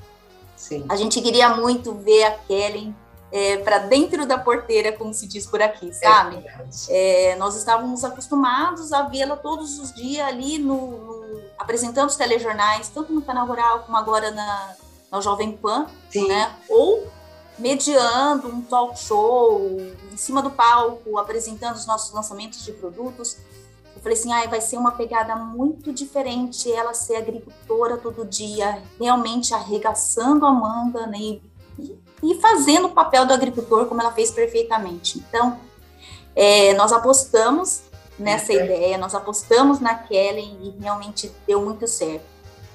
Sim. 0.56 0.84
A 0.88 0.96
gente 0.96 1.20
queria 1.20 1.56
muito 1.56 1.94
ver 1.94 2.24
a 2.24 2.30
Kellen 2.32 2.94
é, 3.30 3.58
para 3.58 3.78
dentro 3.78 4.26
da 4.26 4.38
porteira, 4.38 4.92
como 4.92 5.12
se 5.12 5.26
diz 5.26 5.46
por 5.46 5.60
aqui, 5.60 5.92
sabe? 5.92 6.42
É, 6.88 7.36
nós 7.36 7.56
estávamos 7.56 8.04
acostumados 8.04 8.92
a 8.92 9.02
vê-la 9.02 9.36
todos 9.36 9.78
os 9.78 9.92
dias 9.92 10.26
ali 10.26 10.58
no, 10.58 10.98
no, 10.98 11.42
apresentando 11.58 12.08
os 12.08 12.16
telejornais, 12.16 12.88
tanto 12.88 13.12
no 13.12 13.22
canal 13.22 13.46
rural 13.46 13.80
como 13.80 13.96
agora 13.96 14.30
na, 14.30 14.74
na 15.10 15.20
Jovem 15.20 15.52
Pan, 15.52 15.86
Sim. 16.10 16.26
né? 16.26 16.54
Ou 16.68 17.06
mediando 17.58 18.48
um 18.48 18.62
talk 18.62 18.98
show 18.98 19.60
em 20.12 20.16
cima 20.16 20.40
do 20.40 20.50
palco, 20.50 21.18
apresentando 21.18 21.74
os 21.74 21.86
nossos 21.86 22.14
lançamentos 22.14 22.64
de 22.64 22.72
produtos. 22.72 23.36
Eu 23.94 24.00
falei 24.00 24.16
assim, 24.16 24.32
ah, 24.32 24.46
vai 24.46 24.60
ser 24.60 24.78
uma 24.78 24.92
pegada 24.92 25.34
muito 25.34 25.92
diferente 25.92 26.70
ela 26.70 26.94
ser 26.94 27.16
agricultora 27.16 27.96
todo 27.96 28.24
dia, 28.24 28.80
realmente 28.98 29.52
arregaçando 29.52 30.46
a 30.46 30.52
manga, 30.52 31.04
né? 31.08 31.18
E 31.18 31.42
e 32.22 32.34
fazendo 32.40 32.86
o 32.86 32.90
papel 32.90 33.26
do 33.26 33.32
agricultor 33.32 33.86
como 33.86 34.00
ela 34.00 34.12
fez 34.12 34.30
perfeitamente. 34.30 35.18
Então, 35.18 35.58
é, 36.34 36.74
nós 36.74 36.92
apostamos 36.92 37.82
nessa 38.18 38.52
uhum. 38.52 38.64
ideia, 38.64 38.98
nós 38.98 39.14
apostamos 39.14 39.80
na 39.80 39.94
Kelly 39.94 40.58
e 40.62 40.82
realmente 40.82 41.32
deu 41.46 41.62
muito 41.62 41.86
certo. 41.86 42.24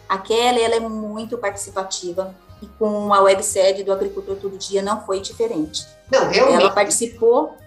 A 0.07 0.17
Kelly 0.17 0.61
ela 0.61 0.75
é 0.75 0.79
muito 0.79 1.37
participativa 1.37 2.33
e 2.61 2.67
com 2.79 3.13
a 3.13 3.21
websérie 3.21 3.83
do 3.83 3.91
Agricultor 3.91 4.37
Todo 4.37 4.57
Dia 4.57 4.81
não 4.81 5.05
foi 5.05 5.19
diferente. 5.19 5.85
Não, 6.09 6.29
realmente. 6.29 6.61
Ela 6.61 6.71
participou, 6.71 7.57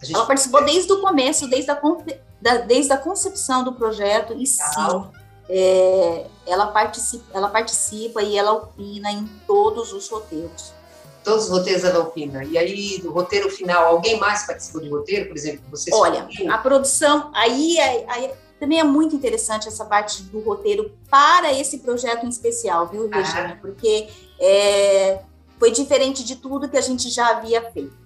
gente... 0.00 0.14
ela 0.14 0.26
participou 0.26 0.64
desde 0.64 0.92
o 0.92 1.00
começo, 1.00 1.48
desde 1.48 1.70
a, 1.70 1.80
da, 2.40 2.58
desde 2.58 2.92
a 2.92 2.96
concepção 2.96 3.64
do 3.64 3.72
projeto 3.72 4.34
e 4.34 4.46
sim, 4.46 4.62
é, 5.48 6.26
ela, 6.46 6.68
participa, 6.68 7.24
ela 7.34 7.48
participa 7.48 8.22
e 8.22 8.36
ela 8.36 8.52
opina 8.52 9.10
em 9.10 9.26
todos 9.46 9.92
os 9.92 10.08
roteiros 10.08 10.79
todos 11.24 11.44
os 11.44 11.50
roteiros 11.50 11.82
da 11.82 11.92
Valpina. 11.92 12.44
E 12.44 12.56
aí, 12.56 12.98
do 13.00 13.12
roteiro 13.12 13.50
final, 13.50 13.86
alguém 13.86 14.18
mais 14.18 14.46
participou 14.46 14.80
do 14.80 14.90
roteiro, 14.90 15.28
por 15.28 15.36
exemplo? 15.36 15.62
Você 15.70 15.90
Olha, 15.92 16.28
a 16.48 16.58
produção, 16.58 17.30
aí, 17.34 17.78
é, 17.78 18.04
aí, 18.08 18.30
também 18.58 18.78
é 18.78 18.84
muito 18.84 19.14
interessante 19.14 19.68
essa 19.68 19.84
parte 19.84 20.22
do 20.24 20.40
roteiro 20.40 20.92
para 21.10 21.52
esse 21.52 21.78
projeto 21.78 22.26
em 22.26 22.28
especial, 22.28 22.86
viu, 22.86 23.08
Regina? 23.08 23.54
Ah. 23.54 23.58
Porque 23.60 24.08
é, 24.38 25.20
foi 25.58 25.70
diferente 25.70 26.24
de 26.24 26.36
tudo 26.36 26.68
que 26.68 26.76
a 26.76 26.82
gente 26.82 27.08
já 27.10 27.28
havia 27.30 27.62
feito. 27.70 27.98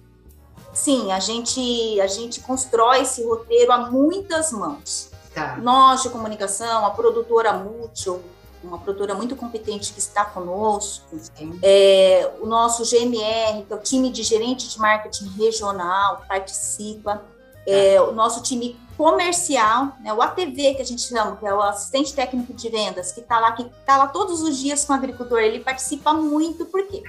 Sim, 0.73 1.11
a 1.11 1.19
gente, 1.19 1.99
a 2.01 2.07
gente 2.07 2.41
constrói 2.41 3.01
esse 3.01 3.23
roteiro 3.23 3.71
a 3.71 3.89
muitas 3.89 4.51
mãos. 4.51 5.09
Tá. 5.33 5.57
Nós 5.57 6.03
de 6.03 6.09
comunicação, 6.09 6.85
a 6.85 6.91
produtora 6.91 7.53
Mútil, 7.53 8.21
uma 8.65 8.79
produtora 8.79 9.13
muito 9.15 9.35
competente 9.35 9.93
que 9.93 9.99
está 9.99 10.25
conosco, 10.25 11.17
é, 11.61 12.31
o 12.39 12.45
nosso 12.45 12.83
GMR, 12.83 13.63
que 13.65 13.73
é 13.73 13.75
o 13.75 13.79
time 13.79 14.09
de 14.09 14.23
gerente 14.23 14.69
de 14.69 14.79
marketing 14.79 15.29
regional, 15.37 16.23
participa, 16.27 17.23
é, 17.67 17.99
o 18.01 18.11
nosso 18.11 18.43
time 18.43 18.77
comercial, 18.97 19.93
né, 20.01 20.13
o 20.13 20.21
ATV 20.21 20.75
que 20.75 20.81
a 20.81 20.85
gente 20.85 21.01
chama, 21.01 21.35
que 21.35 21.45
é 21.45 21.53
o 21.53 21.61
assistente 21.61 22.13
técnico 22.13 22.53
de 22.53 22.69
vendas, 22.69 23.11
que 23.11 23.19
está 23.19 23.39
lá, 23.39 23.51
que 23.51 23.63
está 23.63 23.97
lá 23.97 24.07
todos 24.07 24.41
os 24.41 24.57
dias 24.57 24.85
com 24.85 24.93
o 24.93 24.95
agricultor, 24.95 25.39
ele 25.39 25.59
participa 25.59 26.13
muito, 26.13 26.65
por 26.65 26.85
quê? 26.87 27.03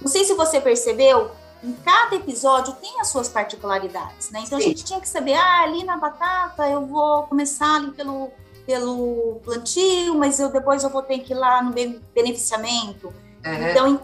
Não 0.00 0.08
sei 0.08 0.24
se 0.24 0.34
você 0.34 0.60
percebeu, 0.60 1.30
em 1.62 1.72
cada 1.72 2.16
episódio 2.16 2.74
tem 2.74 3.00
as 3.00 3.08
suas 3.08 3.28
particularidades, 3.28 4.30
né? 4.30 4.40
Então 4.44 4.58
Sim. 4.58 4.64
a 4.64 4.68
gente 4.68 4.84
tinha 4.84 5.00
que 5.00 5.08
saber, 5.08 5.34
ah, 5.34 5.62
ali 5.62 5.84
na 5.84 5.96
batata 5.96 6.68
eu 6.68 6.86
vou 6.86 7.24
começar 7.24 7.76
ali 7.76 7.90
pelo 7.92 8.30
pelo 8.70 9.40
plantio, 9.42 10.14
mas 10.14 10.38
eu 10.38 10.48
depois 10.48 10.84
eu 10.84 10.90
vou 10.90 11.02
ter 11.02 11.18
que 11.18 11.32
ir 11.32 11.36
lá 11.36 11.60
no 11.60 11.72
beneficiamento. 12.14 13.08
Uhum. 13.44 13.68
Então, 13.68 13.88
em 13.88 14.00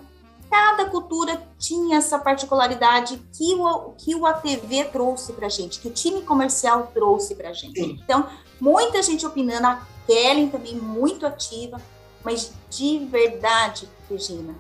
cada 0.51 0.87
cultura 0.87 1.41
tinha 1.57 1.99
essa 1.99 2.19
particularidade 2.19 3.23
que 3.33 3.55
o, 3.55 3.93
que 3.97 4.17
o 4.17 4.27
ATV 4.27 4.87
trouxe 4.87 5.33
para 5.35 5.49
gente, 5.49 5.79
que 5.79 5.87
o 5.87 5.93
time 5.93 6.23
comercial 6.23 6.91
trouxe 6.93 7.37
para 7.37 7.53
gente. 7.53 7.81
Sim. 7.81 8.01
Então, 8.03 8.27
muita 8.61 9.01
gente 9.03 9.25
opinando, 9.25 9.69
a 9.69 9.87
Kellen 10.05 10.49
também 10.49 10.75
muito 10.75 11.25
ativa, 11.25 11.81
mas 12.25 12.53
de 12.69 13.07
verdade, 13.07 13.89
Regina, 14.11 14.53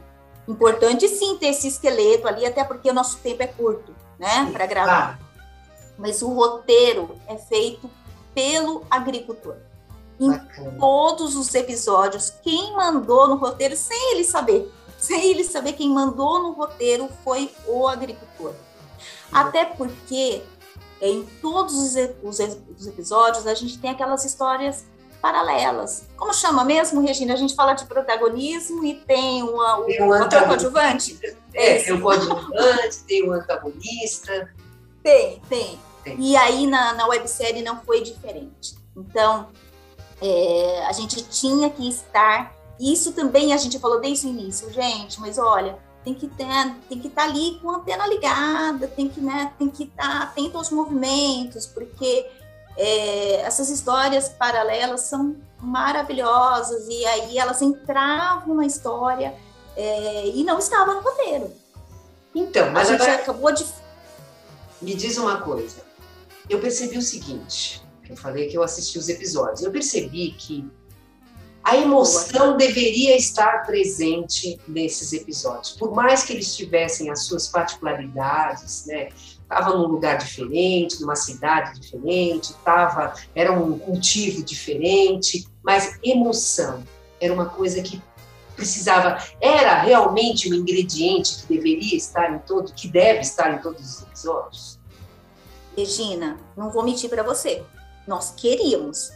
importante 0.46 1.08
sim 1.08 1.36
ter 1.36 1.48
esse 1.48 1.66
esqueleto 1.66 2.28
ali, 2.28 2.46
até 2.46 2.62
porque 2.62 2.88
o 2.88 2.94
nosso 2.94 3.18
tempo 3.18 3.42
é 3.42 3.48
curto, 3.48 3.92
né, 4.20 4.48
para 4.52 4.66
gravar. 4.66 5.18
Mas 5.98 6.22
o 6.22 6.28
roteiro 6.28 7.16
é 7.26 7.36
feito 7.36 7.90
pelo 8.32 8.84
agricultor. 8.88 9.65
Em 10.18 10.30
Bacana. 10.30 10.76
todos 10.78 11.36
os 11.36 11.54
episódios, 11.54 12.32
quem 12.42 12.74
mandou 12.74 13.28
no 13.28 13.36
roteiro, 13.36 13.76
sem 13.76 14.12
ele 14.12 14.24
saber, 14.24 14.72
sem 14.98 15.30
ele 15.30 15.44
saber 15.44 15.74
quem 15.74 15.90
mandou 15.90 16.42
no 16.42 16.52
roteiro 16.52 17.08
foi 17.22 17.50
o 17.66 17.86
agricultor. 17.86 18.54
Até 19.30 19.64
porque 19.64 20.42
em 21.00 21.24
todos 21.42 21.74
os, 21.74 21.94
os, 22.22 22.38
os, 22.78 22.86
episódios 22.86 23.46
a 23.46 23.54
gente 23.54 23.78
tem 23.78 23.90
aquelas 23.90 24.24
histórias 24.24 24.86
paralelas. 25.20 26.06
Como 26.16 26.32
chama 26.32 26.64
mesmo, 26.64 27.00
Regina? 27.00 27.34
A 27.34 27.36
gente 27.36 27.54
fala 27.54 27.74
de 27.74 27.84
protagonismo 27.84 28.84
e 28.84 28.94
tem 28.94 29.42
uma, 29.42 29.82
tem 29.84 30.02
um 30.02 30.08
coadjuvante? 30.08 31.18
É, 31.52 31.78
tem 31.82 31.92
o 31.92 32.00
coadjuvante, 32.00 33.04
tem 33.06 33.28
o 33.28 33.32
antagonista. 33.32 34.54
Tem, 35.02 35.40
tem, 35.48 35.78
tem. 36.02 36.16
E 36.18 36.36
aí 36.36 36.66
na, 36.66 36.94
na 36.94 37.06
websérie 37.06 37.62
não 37.62 37.80
foi 37.80 38.02
diferente. 38.02 38.76
Então, 38.96 39.48
é, 40.20 40.86
a 40.86 40.92
gente 40.92 41.22
tinha 41.24 41.68
que 41.70 41.88
estar. 41.88 42.54
Isso 42.78 43.12
também 43.12 43.52
a 43.52 43.56
gente 43.56 43.78
falou 43.78 44.00
desde 44.00 44.26
o 44.26 44.30
início, 44.30 44.70
gente, 44.72 45.20
mas 45.20 45.38
olha, 45.38 45.78
tem 46.04 46.14
que 46.14 46.28
ter, 46.28 46.46
tem 46.88 46.98
que 46.98 47.08
estar 47.08 47.22
tá 47.22 47.28
ali 47.28 47.58
com 47.60 47.70
a 47.70 47.76
antena 47.76 48.06
ligada, 48.06 48.86
tem 48.86 49.08
que, 49.08 49.20
né, 49.20 49.52
tem 49.58 49.68
que 49.68 49.84
estar 49.84 50.08
tá 50.08 50.22
atento 50.22 50.58
aos 50.58 50.70
movimentos, 50.70 51.66
porque 51.66 52.30
é, 52.76 53.40
essas 53.40 53.70
histórias 53.70 54.28
paralelas 54.28 55.02
são 55.02 55.36
maravilhosas 55.58 56.86
e 56.88 57.04
aí 57.06 57.38
elas 57.38 57.62
entravam 57.62 58.54
na 58.54 58.66
história 58.66 59.34
é, 59.76 60.28
e 60.28 60.44
não 60.44 60.58
estavam 60.58 60.96
no 60.96 61.00
roteiro. 61.00 61.50
Então, 62.34 62.70
mas 62.70 62.88
a 62.88 62.92
gente 62.92 63.02
agora... 63.02 63.22
acabou 63.22 63.52
de. 63.52 63.66
Me 64.82 64.94
diz 64.94 65.16
uma 65.16 65.40
coisa. 65.40 65.78
Eu 66.48 66.60
percebi 66.60 66.98
o 66.98 67.02
seguinte: 67.02 67.82
eu 68.12 68.16
falei 68.16 68.48
que 68.48 68.56
eu 68.56 68.62
assisti 68.62 68.98
os 68.98 69.08
episódios. 69.08 69.62
Eu 69.62 69.70
percebi 69.70 70.32
que 70.32 70.64
a 71.66 71.76
emoção 71.76 72.56
deveria 72.56 73.16
estar 73.16 73.66
presente 73.66 74.56
nesses 74.68 75.12
episódios, 75.12 75.72
por 75.72 75.92
mais 75.92 76.22
que 76.22 76.32
eles 76.32 76.56
tivessem 76.56 77.10
as 77.10 77.24
suas 77.24 77.48
particularidades, 77.48 78.86
né? 78.86 79.08
Estava 79.42 79.76
num 79.76 79.88
lugar 79.88 80.16
diferente, 80.18 81.00
numa 81.00 81.16
cidade 81.16 81.80
diferente, 81.80 82.54
tava, 82.64 83.14
era 83.34 83.52
um 83.52 83.78
cultivo 83.78 84.44
diferente, 84.44 85.44
mas 85.60 85.98
emoção 86.04 86.84
era 87.20 87.34
uma 87.34 87.46
coisa 87.46 87.82
que 87.82 88.00
precisava, 88.54 89.18
era 89.40 89.82
realmente 89.82 90.48
um 90.48 90.54
ingrediente 90.54 91.38
que 91.38 91.54
deveria 91.54 91.96
estar 91.96 92.32
em 92.32 92.38
todo, 92.38 92.72
que 92.72 92.86
deve 92.86 93.20
estar 93.20 93.52
em 93.52 93.58
todos 93.58 93.80
os 93.84 94.02
episódios. 94.02 94.78
Regina, 95.76 96.38
não 96.56 96.70
vou 96.70 96.84
mentir 96.84 97.10
para 97.10 97.24
você. 97.24 97.64
Nós 98.06 98.32
queríamos, 98.36 99.12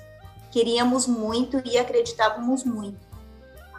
queríamos 0.51 1.07
muito 1.07 1.63
e 1.65 1.79
acreditávamos 1.79 2.65
muito. 2.65 2.99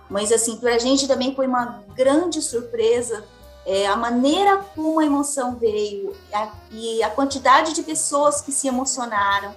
Mas, 0.10 0.32
assim, 0.32 0.58
para 0.58 0.76
a 0.76 0.80
gente 0.80 1.08
também 1.08 1.36
foi 1.36 1.48
uma 1.48 1.84
grande 1.96 2.42
surpresa 2.42 3.24
é, 3.66 3.86
a 3.86 3.96
maneira 3.96 4.58
como 4.76 5.00
a 5.00 5.06
emoção 5.06 5.56
veio 5.56 6.16
a, 6.34 6.52
e 6.72 7.04
a 7.04 7.10
quantidade 7.10 7.74
de 7.74 7.84
pessoas 7.84 8.42
que 8.42 8.52
se 8.52 8.68
emocionaram. 8.68 9.56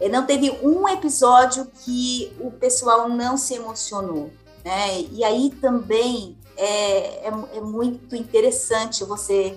É, 0.00 0.08
não 0.08 0.26
teve 0.26 0.50
um 0.62 0.88
episódio 0.88 1.66
que 1.84 2.32
o 2.40 2.50
pessoal 2.50 3.08
não 3.08 3.36
se 3.36 3.54
emocionou. 3.54 4.30
Né? 4.64 5.02
E 5.12 5.22
aí 5.22 5.50
também 5.60 6.36
é, 6.56 7.28
é, 7.28 7.32
é 7.54 7.60
muito 7.60 8.16
interessante 8.16 9.04
você 9.04 9.56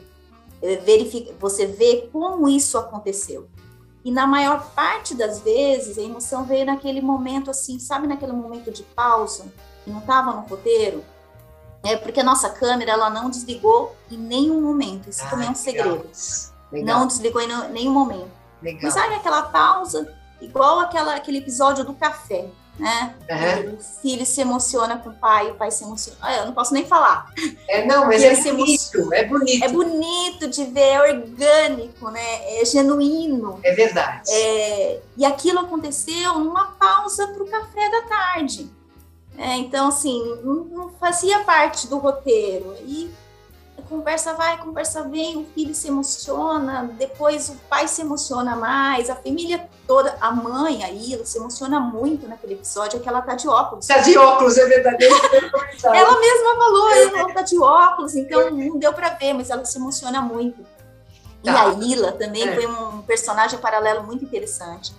é, 0.62 0.76
verificar, 0.78 1.34
você 1.40 1.66
ver 1.66 2.10
como 2.12 2.48
isso 2.48 2.78
aconteceu. 2.78 3.48
E 4.04 4.12
na 4.12 4.26
maior 4.26 4.72
parte 4.72 5.14
das 5.14 5.42
vezes, 5.42 5.98
a 5.98 6.02
emoção 6.02 6.44
veio 6.44 6.66
naquele 6.66 7.02
momento 7.02 7.52
assim, 7.52 7.80
sabe 7.80 8.08
naquele 8.08 8.32
momento 8.32 8.72
de 8.72 8.84
pausa, 8.84 9.46
que 9.84 9.92
não 9.92 10.00
estava 10.00 10.34
no 10.34 10.42
roteiro? 10.42 11.04
É 11.84 11.96
porque 11.96 12.20
a 12.20 12.24
nossa 12.24 12.50
câmera, 12.50 12.92
ela 12.92 13.10
não 13.10 13.30
desligou 13.30 13.96
em 14.10 14.18
nenhum 14.18 14.62
momento. 14.62 15.10
Isso 15.10 15.24
ah, 15.26 15.30
também 15.30 15.48
é 15.48 15.52
um 15.52 15.56
segredo. 15.56 16.10
Legal. 16.72 17.00
Não 17.00 17.08
desligou 17.08 17.42
em 17.42 17.70
nenhum 17.70 17.92
momento. 17.92 18.32
Legal. 18.62 18.82
Mas 18.84 18.94
sabe 18.94 19.16
aquela 19.16 19.44
pausa, 19.44 20.16
igual 20.40 20.80
aquela, 20.80 21.16
aquele 21.16 21.40
episódio 21.40 21.84
do 21.84 21.94
café 21.94 22.50
né? 22.80 23.16
Uhum. 23.30 23.76
O 23.76 23.80
filho 24.02 24.26
se 24.26 24.42
emociona 24.42 24.98
com 24.98 25.10
o 25.10 25.14
pai, 25.14 25.52
o 25.52 25.56
pai 25.56 25.72
se 25.72 25.84
emociona. 25.84 26.18
Ah, 26.22 26.36
eu 26.38 26.46
não 26.48 26.54
posso 26.54 26.74
nem 26.74 26.86
falar. 26.86 27.28
É, 27.68 27.86
não, 27.86 28.06
mas 28.08 28.24
é 28.24 28.36
bonito, 28.52 29.14
é 29.14 29.26
bonito. 29.26 29.64
É 29.64 29.70
bonito 29.70 30.50
de 30.50 30.66
ver, 30.66 30.80
é 30.82 31.02
orgânico, 31.02 32.10
né? 32.10 32.60
É 32.60 32.66
genuíno. 32.66 33.60
É 33.64 33.74
verdade. 33.74 34.30
É, 34.32 35.00
e 35.18 35.26
aquilo 35.26 35.60
aconteceu 35.60 36.40
numa 36.40 36.72
pausa 36.72 37.28
para 37.28 37.44
o 37.44 37.48
café 37.48 37.90
da 37.90 38.02
tarde. 38.04 38.70
É, 39.38 39.56
então, 39.56 39.88
assim, 39.88 40.40
não, 40.44 40.66
não 40.66 40.90
fazia 41.00 41.40
parte 41.40 41.88
do 41.88 41.98
roteiro. 41.98 42.76
E 42.82 43.10
conversa 43.90 44.34
vai, 44.34 44.58
conversa 44.58 45.04
vem, 45.04 45.38
o 45.38 45.46
filho 45.54 45.74
se 45.74 45.88
emociona, 45.88 46.90
depois 46.98 47.50
o 47.50 47.56
pai 47.70 47.88
se 47.88 48.02
emociona 48.02 48.56
mais, 48.56 49.10
a 49.10 49.16
família 49.16 49.70
toda, 49.88 50.16
a 50.22 50.32
mãe 50.32 50.84
aí, 50.84 51.14
ela 51.14 51.26
se 51.26 51.38
emociona 51.38 51.80
muito 51.80 52.28
naquele 52.28 52.54
episódio, 52.54 52.98
é 52.98 53.02
que 53.02 53.10
ela 53.10 53.22
tá 53.22 53.36
de 53.36 53.48
óculos. 53.48 53.88
Tá 53.88 54.00
de 54.00 54.18
óculos, 54.18 54.58
é 54.58 54.66
verdadeiro. 54.66 55.16
ela 55.84 56.20
mesma 56.20 56.56
falou, 56.56 56.90
ela 56.92 57.34
tá 57.34 57.42
de 57.42 57.60
óculos, 57.60 58.16
então 58.16 58.50
não 58.52 58.78
deu 58.78 58.94
para 58.94 59.10
ver, 59.10 59.34
mas 59.34 59.50
ela 59.50 59.66
se 59.66 59.78
emociona 59.78 60.22
muito. 60.22 60.64
Tá. 60.64 60.68
E 61.44 61.50
a 61.50 61.68
Ila 61.74 62.12
também 62.14 62.48
é. 62.48 62.56
foi 62.56 62.68
um 62.68 63.02
personagem 63.02 63.60
paralelo 63.60 64.04
muito 64.04 64.24
interessante. 64.24 64.94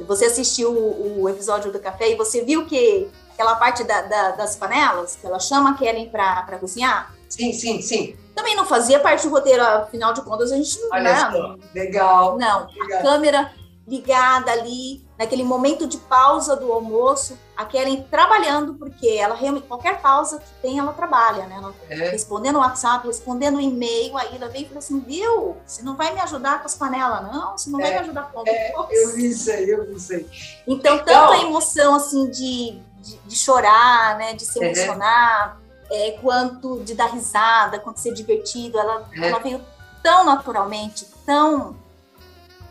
Você 0.00 0.24
assistiu 0.24 0.70
o, 0.70 1.22
o 1.22 1.28
episódio 1.28 1.70
do 1.70 1.78
café 1.78 2.10
e 2.10 2.16
você 2.16 2.42
viu 2.42 2.66
que 2.66 3.10
aquela 3.32 3.54
parte 3.56 3.84
da, 3.84 4.02
da, 4.02 4.30
das 4.32 4.56
panelas, 4.56 5.16
que 5.16 5.26
ela 5.26 5.38
chama 5.38 5.70
a 5.70 5.74
Kellen 5.74 6.08
para 6.08 6.58
cozinhar, 6.58 7.12
Sim, 7.32 7.50
sim, 7.54 7.80
sim. 7.80 8.14
Também 8.34 8.54
não 8.54 8.66
fazia 8.66 9.00
parte 9.00 9.26
do 9.26 9.32
roteiro, 9.32 9.62
afinal 9.62 10.12
de 10.12 10.20
contas, 10.20 10.52
a 10.52 10.56
gente 10.56 10.78
não. 10.80 10.90
Olha 10.92 11.02
né? 11.02 11.30
só, 11.32 11.56
legal. 11.74 12.38
Não, 12.38 12.66
legal. 12.66 12.98
a 12.98 13.02
câmera 13.02 13.52
ligada 13.88 14.52
ali, 14.52 15.02
naquele 15.18 15.42
momento 15.42 15.86
de 15.86 15.96
pausa 15.96 16.54
do 16.54 16.70
almoço, 16.70 17.38
a 17.56 17.64
Karen 17.64 18.02
trabalhando, 18.02 18.74
porque 18.74 19.08
ela 19.08 19.34
realmente, 19.34 19.66
qualquer 19.66 20.00
pausa 20.02 20.38
que 20.38 20.50
tem, 20.60 20.78
ela 20.78 20.92
trabalha, 20.92 21.46
né? 21.46 21.56
Ela, 21.56 21.74
é. 21.88 22.10
Respondendo 22.10 22.56
o 22.56 22.58
WhatsApp, 22.58 23.06
respondendo 23.06 23.56
o 23.56 23.60
e-mail, 23.60 24.16
aí 24.18 24.36
ela 24.36 24.48
veio 24.48 24.64
e 24.64 24.66
falou 24.66 24.78
assim, 24.78 25.00
viu, 25.00 25.56
você 25.66 25.82
não 25.82 25.96
vai 25.96 26.12
me 26.12 26.20
ajudar 26.20 26.60
com 26.60 26.66
as 26.66 26.74
panelas, 26.74 27.22
não? 27.32 27.56
Você 27.56 27.70
não 27.70 27.80
é. 27.80 27.82
vai 27.84 27.92
me 27.92 27.98
ajudar 28.00 28.30
com 28.30 28.42
é. 28.46 28.72
Eu 28.74 29.14
vi 29.14 29.30
isso 29.30 29.50
aí, 29.50 29.70
eu 29.70 29.86
vi 29.86 29.96
isso 29.96 30.12
aí. 30.12 30.26
Então, 30.66 30.96
então 30.96 31.06
tanto 31.06 31.32
a 31.32 31.38
emoção, 31.38 31.94
assim, 31.94 32.28
de, 32.28 32.78
de, 33.00 33.16
de 33.24 33.36
chorar, 33.36 34.18
né, 34.18 34.34
de 34.34 34.44
se 34.44 34.62
emocionar, 34.62 35.61
é, 35.92 36.12
quanto 36.12 36.80
de 36.80 36.94
dar 36.94 37.10
risada, 37.10 37.78
quanto 37.78 38.00
ser 38.00 38.14
divertido. 38.14 38.78
Ela, 38.78 39.08
é. 39.14 39.28
ela 39.28 39.38
veio 39.38 39.60
tão 40.02 40.24
naturalmente, 40.24 41.06
tão 41.24 41.76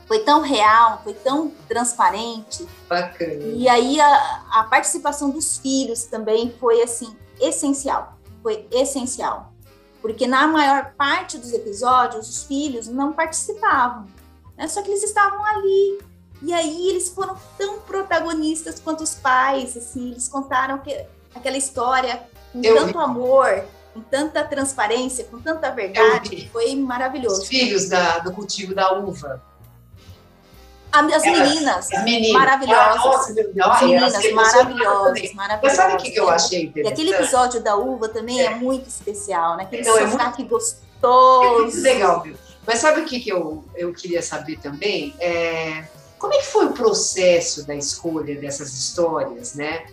foi 0.07 0.19
tão 0.25 0.41
real, 0.41 0.99
foi 1.05 1.13
tão 1.13 1.49
transparente. 1.69 2.67
Bacana. 2.89 3.45
E 3.55 3.69
aí 3.69 3.97
a, 4.01 4.43
a, 4.51 4.63
participação 4.65 5.29
dos 5.29 5.57
filhos 5.57 6.03
também 6.03 6.53
foi 6.59 6.81
assim 6.81 7.15
essencial, 7.39 8.17
foi 8.43 8.67
essencial, 8.71 9.53
porque 10.01 10.27
na 10.27 10.47
maior 10.47 10.93
parte 10.97 11.37
dos 11.37 11.53
episódios 11.53 12.27
os 12.27 12.43
filhos 12.43 12.89
não 12.89 13.13
participavam, 13.13 14.05
né? 14.57 14.67
só 14.67 14.81
que 14.81 14.89
eles 14.89 15.03
estavam 15.03 15.45
ali. 15.45 15.99
E 16.41 16.51
aí 16.51 16.89
eles 16.89 17.07
foram 17.07 17.37
tão 17.57 17.79
protagonistas 17.79 18.81
quanto 18.81 19.03
os 19.03 19.15
pais, 19.15 19.77
assim, 19.77 20.11
eles 20.11 20.27
contaram 20.27 20.79
que 20.79 21.05
aquela 21.33 21.55
história 21.55 22.27
com 22.51 22.61
eu 22.63 22.75
tanto 22.75 22.97
vi. 22.97 23.03
amor, 23.03 23.65
com 23.93 24.01
tanta 24.01 24.43
transparência, 24.43 25.25
com 25.25 25.39
tanta 25.39 25.69
verdade, 25.71 26.49
foi 26.51 26.75
maravilhoso. 26.75 27.41
Os 27.41 27.47
filhos 27.47 27.89
da, 27.89 28.19
do 28.19 28.31
cultivo 28.31 28.73
da 28.73 28.93
uva. 28.93 29.41
As 30.91 31.23
meninas, 31.23 31.89
as 31.91 32.03
meninas 32.03 32.33
maravilhosas. 32.33 32.95
Nossa, 32.97 33.31
as 33.31 33.81
meninas 33.81 34.31
maravilhosas, 34.33 35.33
maravilhosas. 35.33 35.61
Mas 35.63 35.73
sabe 35.73 35.93
o 35.93 35.97
que, 35.97 36.11
que 36.11 36.19
eu 36.19 36.29
achei 36.29 36.71
E 36.75 36.87
aquele 36.87 37.13
episódio 37.13 37.61
da 37.63 37.77
uva 37.77 38.09
também 38.09 38.41
é, 38.41 38.45
é 38.47 38.55
muito 38.55 38.87
especial, 38.89 39.55
né? 39.55 39.63
Aquele 39.63 39.83
então, 39.83 39.97
é 39.97 40.05
muito... 40.05 40.45
gostoso. 40.45 41.79
É 41.79 41.81
legal, 41.81 42.21
viu? 42.21 42.35
Mas 42.67 42.79
sabe 42.79 43.01
o 43.01 43.05
que, 43.05 43.21
que 43.21 43.29
eu, 43.29 43.63
eu 43.75 43.93
queria 43.93 44.21
saber 44.21 44.59
também? 44.59 45.15
É, 45.19 45.85
como 46.19 46.33
é 46.33 46.37
que 46.37 46.45
foi 46.45 46.65
o 46.65 46.73
processo 46.73 47.65
da 47.65 47.73
escolha 47.73 48.39
dessas 48.39 48.73
histórias, 48.73 49.55
né? 49.55 49.85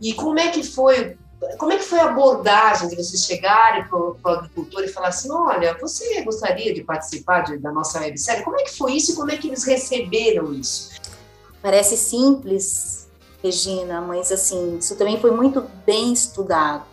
E 0.00 0.14
como 0.14 0.38
é 0.38 0.48
que 0.48 0.62
foi 0.62 1.18
como 1.58 1.72
é 1.72 1.78
que 1.78 1.84
foi 1.84 1.98
a 1.98 2.10
abordagem 2.10 2.88
de 2.88 2.96
vocês 2.96 3.24
chegarem 3.24 3.84
para 3.88 3.98
o 3.98 4.16
agricultor 4.24 4.84
e 4.84 4.88
falar 4.88 5.08
assim, 5.08 5.30
olha, 5.30 5.76
você 5.80 6.22
gostaria 6.22 6.74
de 6.74 6.82
participar 6.82 7.42
de, 7.42 7.58
da 7.58 7.72
nossa 7.72 7.98
websérie? 8.00 8.44
Como 8.44 8.60
é 8.60 8.64
que 8.64 8.76
foi 8.76 8.92
isso 8.92 9.12
e 9.12 9.16
como 9.16 9.30
é 9.30 9.36
que 9.36 9.48
eles 9.48 9.64
receberam 9.64 10.52
isso? 10.52 10.90
Parece 11.62 11.96
simples, 11.96 13.08
Regina, 13.42 14.00
mas 14.02 14.30
assim, 14.30 14.76
isso 14.78 14.96
também 14.96 15.18
foi 15.18 15.30
muito 15.30 15.64
bem 15.86 16.12
estudado. 16.12 16.84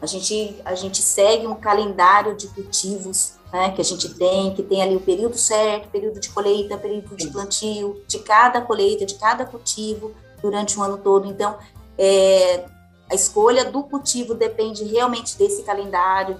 A 0.00 0.06
gente, 0.06 0.56
a 0.64 0.74
gente 0.74 1.02
segue 1.02 1.46
um 1.46 1.54
calendário 1.54 2.34
de 2.36 2.46
cultivos 2.48 3.34
né, 3.52 3.72
que 3.72 3.80
a 3.80 3.84
gente 3.84 4.14
tem, 4.14 4.54
que 4.54 4.62
tem 4.62 4.82
ali 4.82 4.96
o 4.96 5.00
período 5.00 5.36
certo, 5.36 5.88
período 5.88 6.20
de 6.20 6.30
colheita, 6.30 6.78
período 6.78 7.16
de 7.16 7.28
plantio, 7.28 8.02
de 8.06 8.20
cada 8.20 8.60
colheita, 8.60 9.04
de 9.04 9.16
cada 9.16 9.44
cultivo 9.44 10.12
durante 10.40 10.78
o 10.78 10.82
ano 10.82 10.96
todo. 10.96 11.26
Então, 11.26 11.58
é, 11.98 12.64
a 13.10 13.14
escolha 13.14 13.64
do 13.64 13.82
cultivo 13.82 14.34
depende 14.34 14.84
realmente 14.84 15.36
desse 15.36 15.64
calendário 15.64 16.38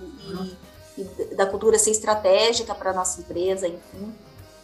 e, 0.96 1.00
e 1.00 1.34
da 1.34 1.44
cultura 1.44 1.78
ser 1.78 1.90
estratégica 1.90 2.74
para 2.74 2.90
a 2.90 2.94
nossa 2.94 3.20
empresa, 3.20 3.66
enfim. 3.66 4.14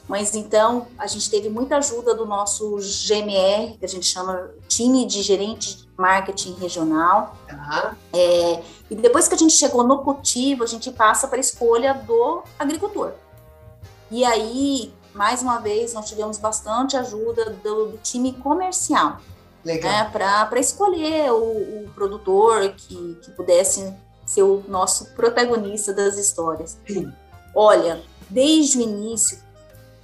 Mas 0.08 0.36
então 0.36 0.86
a 0.96 1.08
gente 1.08 1.28
teve 1.28 1.48
muita 1.48 1.78
ajuda 1.78 2.14
do 2.14 2.24
nosso 2.24 2.76
GMR, 2.76 3.76
que 3.76 3.84
a 3.84 3.88
gente 3.88 4.06
chama 4.06 4.50
time 4.68 5.04
de 5.04 5.20
gerente 5.20 5.78
de 5.78 5.88
marketing 5.98 6.54
regional. 6.60 7.36
Uhum. 7.50 7.96
É, 8.12 8.62
e 8.88 8.94
depois 8.94 9.26
que 9.26 9.34
a 9.34 9.38
gente 9.38 9.54
chegou 9.54 9.82
no 9.82 9.98
cultivo, 10.04 10.62
a 10.62 10.66
gente 10.66 10.92
passa 10.92 11.26
para 11.26 11.38
a 11.38 11.40
escolha 11.40 11.92
do 11.92 12.44
agricultor. 12.56 13.14
E 14.08 14.24
aí, 14.24 14.94
mais 15.12 15.42
uma 15.42 15.58
vez, 15.58 15.92
nós 15.92 16.08
tivemos 16.08 16.38
bastante 16.38 16.96
ajuda 16.96 17.50
do, 17.64 17.86
do 17.86 17.98
time 17.98 18.32
comercial. 18.34 19.18
Né, 19.66 20.04
para 20.12 20.60
escolher 20.60 21.32
o, 21.32 21.84
o 21.84 21.90
produtor 21.92 22.72
que, 22.76 23.18
que 23.20 23.30
pudesse 23.32 23.92
ser 24.24 24.42
o 24.42 24.62
nosso 24.68 25.06
protagonista 25.14 25.92
das 25.92 26.16
histórias. 26.16 26.78
Sim. 26.86 27.12
Olha, 27.52 28.00
desde 28.30 28.78
o 28.78 28.80
início, 28.80 29.38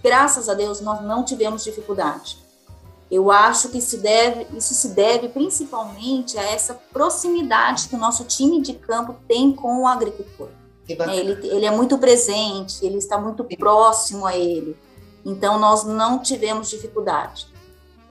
graças 0.02 0.48
a 0.48 0.54
Deus, 0.54 0.80
nós 0.80 1.00
não 1.02 1.24
tivemos 1.24 1.62
dificuldade. 1.62 2.38
Eu 3.08 3.30
acho 3.30 3.68
que 3.68 3.78
isso, 3.78 3.98
deve, 3.98 4.48
isso 4.56 4.74
se 4.74 4.88
deve 4.88 5.28
principalmente 5.28 6.36
a 6.38 6.42
essa 6.42 6.74
proximidade 6.92 7.88
que 7.88 7.94
o 7.94 7.98
nosso 7.98 8.24
time 8.24 8.60
de 8.60 8.72
campo 8.72 9.14
tem 9.28 9.52
com 9.52 9.82
o 9.82 9.86
agricultor. 9.86 10.48
É, 10.88 11.16
ele, 11.16 11.46
ele 11.46 11.66
é 11.66 11.70
muito 11.70 11.98
presente, 11.98 12.84
ele 12.84 12.98
está 12.98 13.16
muito 13.16 13.44
próximo 13.44 14.26
a 14.26 14.36
ele. 14.36 14.76
Então, 15.24 15.58
nós 15.58 15.84
não 15.84 16.18
tivemos 16.18 16.68
dificuldade 16.68 17.51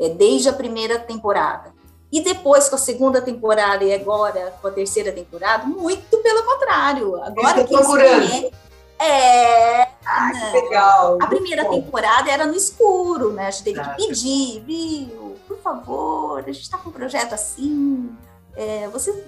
é, 0.01 0.09
desde 0.09 0.49
a 0.49 0.53
primeira 0.53 0.99
temporada. 0.99 1.71
E 2.11 2.19
depois 2.19 2.67
com 2.67 2.75
a 2.75 2.79
segunda 2.79 3.21
temporada 3.21 3.85
e 3.85 3.93
agora 3.93 4.53
com 4.61 4.67
a 4.67 4.71
terceira 4.71 5.13
temporada, 5.13 5.65
muito 5.65 6.17
pelo 6.17 6.43
contrário. 6.43 7.23
Agora 7.23 7.63
que 7.63 7.73
procurando. 7.73 8.51
É. 8.99 9.81
Ah, 10.05 10.31
que 10.33 10.61
legal. 10.61 11.17
A 11.21 11.27
primeira 11.27 11.63
bom. 11.63 11.71
temporada 11.71 12.29
era 12.29 12.45
no 12.45 12.55
escuro, 12.55 13.31
né? 13.31 13.47
A 13.47 13.51
gente 13.51 13.63
teve 13.63 13.79
ah, 13.79 13.95
que 13.95 14.07
pedir, 14.07 14.63
viu? 14.65 15.35
Por 15.47 15.57
favor, 15.59 16.39
a 16.39 16.51
gente 16.51 16.63
está 16.63 16.77
com 16.77 16.89
um 16.89 16.93
projeto 16.93 17.33
assim. 17.33 18.15
É, 18.55 18.87
você 18.89 19.23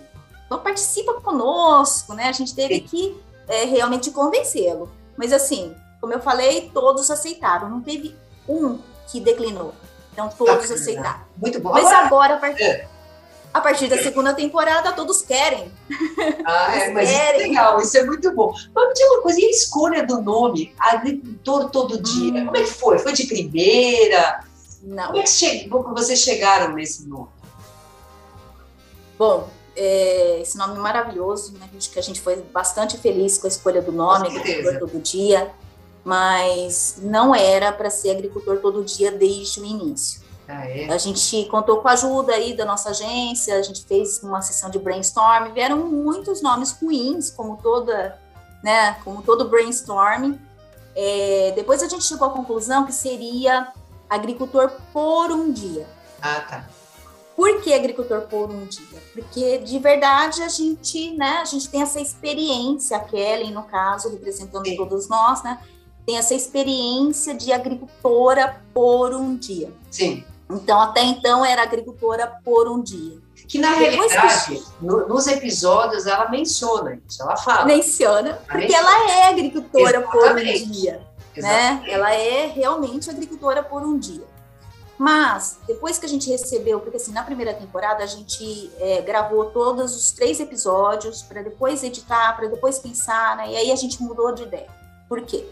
participa 0.64 1.14
conosco, 1.22 2.14
né? 2.14 2.26
A 2.26 2.32
gente 2.32 2.54
teve 2.54 2.76
Sim. 2.76 2.88
que 2.88 3.22
é, 3.48 3.66
realmente 3.66 4.12
convencê-lo. 4.12 4.92
Mas 5.18 5.32
assim, 5.32 5.76
como 6.02 6.14
eu 6.14 6.20
falei, 6.20 6.70
todos 6.74 7.10
aceitaram. 7.10 7.70
Não 7.70 7.82
teve 7.82 8.16
um 8.48 8.78
que 9.08 9.20
declinou. 9.20 9.74
Então 10.14 10.30
todos 10.30 10.68
tá 10.68 10.76
aceitaram. 10.76 11.22
Muito 11.38 11.60
bom. 11.60 11.72
Mas 11.72 11.86
agora, 11.86 12.06
agora 12.06 12.34
a, 12.36 12.38
partir, 12.38 12.64
é. 12.64 12.88
a 13.54 13.62
partir 13.62 13.88
da 13.88 13.98
segunda 13.98 14.34
temporada, 14.34 14.94
todos 14.94 15.22
querem. 15.22 15.72
Ah, 16.46 16.76
é, 16.76 16.92
mas 16.92 17.10
querem. 17.10 17.24
isso 17.24 17.44
é 17.44 17.48
legal, 17.48 17.82
isso 17.82 17.98
é 17.98 18.04
muito 18.04 18.32
bom. 18.34 18.54
Mas 18.76 18.88
me 18.90 18.94
diga 18.94 19.10
uma 19.14 19.22
coisa, 19.22 19.40
e 19.40 19.46
a 19.46 19.50
escolha 19.50 20.06
do 20.06 20.22
nome, 20.22 20.74
agricultor 20.78 21.70
todo 21.72 22.02
dia? 22.02 22.42
Hum. 22.42 22.46
Como 22.46 22.58
é 22.58 22.62
que 22.62 22.72
foi? 22.72 23.00
Foi 23.00 23.14
de 23.14 23.26
primeira? 23.26 24.44
Não. 24.84 25.08
Como 25.08 25.20
é 25.20 25.24
que 25.24 25.30
chegou, 25.30 25.84
vocês 25.94 26.20
chegaram 26.20 26.74
nesse 26.74 27.08
nome? 27.08 27.30
Bom, 29.18 29.50
é, 29.76 30.40
esse 30.42 30.58
nome 30.58 30.78
maravilhoso, 30.78 31.54
né? 31.54 31.70
que 31.72 31.98
a 31.98 32.02
gente 32.04 32.20
foi 32.20 32.36
bastante 32.36 32.98
feliz 32.98 33.38
com 33.38 33.48
a 33.48 33.50
escolha 33.50 33.82
do 33.82 33.92
nome, 33.92 34.28
agricultor 34.28 34.80
todo 34.80 35.02
dia 35.02 35.52
mas 36.04 36.98
não 37.02 37.34
era 37.34 37.72
para 37.72 37.90
ser 37.90 38.12
agricultor 38.12 38.58
todo 38.58 38.84
dia 38.84 39.12
desde 39.12 39.60
o 39.62 39.66
início. 39.66 40.22
Ah, 40.48 40.68
é? 40.68 40.92
A 40.92 40.98
gente 40.98 41.46
contou 41.46 41.78
com 41.78 41.88
a 41.88 41.94
ajuda 41.94 42.34
aí 42.34 42.54
da 42.54 42.66
nossa 42.66 42.90
agência, 42.90 43.56
a 43.56 43.62
gente 43.62 43.86
fez 43.86 44.22
uma 44.22 44.42
sessão 44.42 44.70
de 44.70 44.78
brainstorm, 44.78 45.54
vieram 45.54 45.78
muitos 45.78 46.42
nomes 46.42 46.72
ruins, 46.74 47.32
como 47.32 47.58
toda, 47.58 48.20
né, 48.62 48.98
como 49.04 49.22
todo 49.22 49.48
brainstorm. 49.48 50.36
É, 50.96 51.54
depois 51.56 51.82
a 51.82 51.88
gente 51.88 52.04
chegou 52.04 52.28
à 52.28 52.32
conclusão 52.32 52.86
que 52.86 52.92
seria 52.92 53.72
agricultor 54.10 54.72
por 54.92 55.32
um 55.32 55.52
dia. 55.52 55.88
Ah, 56.22 56.42
tá. 56.42 56.66
Por 57.36 57.62
que 57.62 57.74
agricultor 57.74 58.22
por 58.22 58.50
um 58.50 58.66
dia? 58.66 59.02
Porque 59.14 59.58
de 59.60 59.80
verdade 59.80 60.44
a 60.44 60.50
gente, 60.50 61.16
né, 61.16 61.40
a 61.42 61.46
gente 61.46 61.68
tem 61.68 61.82
essa 61.82 62.00
experiência, 62.00 62.98
a 62.98 63.00
Kelly, 63.00 63.50
no 63.50 63.64
caso, 63.64 64.10
representando 64.10 64.68
Sim. 64.68 64.76
todos 64.76 65.08
nós, 65.08 65.42
né? 65.42 65.60
Tem 66.06 66.18
essa 66.18 66.34
experiência 66.34 67.34
de 67.34 67.52
agricultora 67.52 68.62
por 68.74 69.14
um 69.14 69.36
dia. 69.36 69.72
Sim. 69.90 70.24
Então, 70.50 70.80
até 70.80 71.02
então, 71.04 71.44
era 71.46 71.64
agricultora 71.64 72.40
por 72.44 72.68
um 72.68 72.82
dia. 72.82 73.18
Que 73.48 73.60
na 73.60 73.74
realidade, 73.74 74.46
que... 74.56 74.64
No, 74.82 75.08
nos 75.08 75.28
episódios, 75.28 76.06
ela 76.06 76.30
menciona 76.30 77.00
isso, 77.08 77.22
ela 77.22 77.36
fala. 77.38 77.66
Menciona, 77.66 78.30
ela 78.30 78.38
porque 78.38 78.68
menciona. 78.68 78.88
ela 78.90 79.12
é 79.12 79.30
agricultora 79.30 79.98
Exatamente. 79.98 80.60
por 80.60 80.68
um 80.68 80.72
dia. 80.72 81.08
Né? 81.36 81.84
Ela 81.88 82.14
é 82.14 82.48
realmente 82.48 83.10
agricultora 83.10 83.64
por 83.64 83.82
um 83.82 83.98
dia. 83.98 84.24
Mas, 84.98 85.58
depois 85.68 85.98
que 85.98 86.06
a 86.06 86.10
gente 86.10 86.30
recebeu, 86.30 86.80
porque 86.80 86.98
assim, 86.98 87.12
na 87.12 87.24
primeira 87.24 87.54
temporada 87.54 88.04
a 88.04 88.08
gente 88.08 88.72
é, 88.80 89.02
gravou 89.02 89.46
todos 89.46 89.96
os 89.96 90.12
três 90.12 90.40
episódios 90.40 91.22
para 91.24 91.42
depois 91.42 91.84
editar, 91.84 92.36
para 92.36 92.48
depois 92.48 92.80
pensar, 92.80 93.36
né? 93.36 93.52
E 93.52 93.58
aí 93.58 93.72
a 93.72 93.76
gente 93.76 94.02
mudou 94.02 94.34
de 94.34 94.44
ideia. 94.44 94.70
Por 95.10 95.22
quê? 95.24 95.46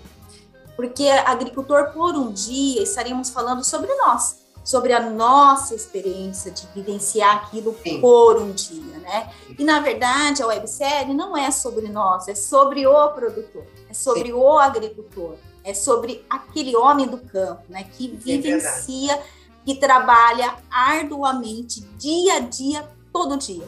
Porque 0.75 1.07
agricultor 1.07 1.91
por 1.91 2.15
um 2.15 2.31
dia 2.31 2.81
estaríamos 2.83 3.29
falando 3.29 3.63
sobre 3.63 3.93
nós, 3.95 4.41
sobre 4.63 4.93
a 4.93 4.99
nossa 4.99 5.75
experiência 5.75 6.51
de 6.51 6.67
vivenciar 6.73 7.37
aquilo 7.37 7.75
Sim. 7.83 7.99
por 7.99 8.37
um 8.37 8.51
dia, 8.51 8.97
né? 8.99 9.31
E 9.57 9.63
na 9.63 9.79
verdade 9.79 10.41
a 10.41 10.47
websérie 10.47 11.13
não 11.13 11.35
é 11.35 11.49
sobre 11.51 11.87
nós, 11.87 12.27
é 12.27 12.35
sobre 12.35 12.85
o 12.85 13.09
produtor, 13.09 13.65
é 13.89 13.93
sobre 13.93 14.25
Sim. 14.25 14.33
o 14.33 14.57
agricultor, 14.57 15.35
é 15.63 15.73
sobre 15.73 16.25
aquele 16.29 16.75
homem 16.75 17.07
do 17.07 17.17
campo, 17.17 17.63
né? 17.69 17.83
Que 17.83 18.07
é 18.07 18.15
vivencia, 18.15 19.13
é 19.13 19.23
que 19.65 19.75
trabalha 19.75 20.55
arduamente, 20.69 21.81
dia 21.97 22.35
a 22.35 22.39
dia, 22.39 22.87
todo 23.11 23.37
dia. 23.37 23.67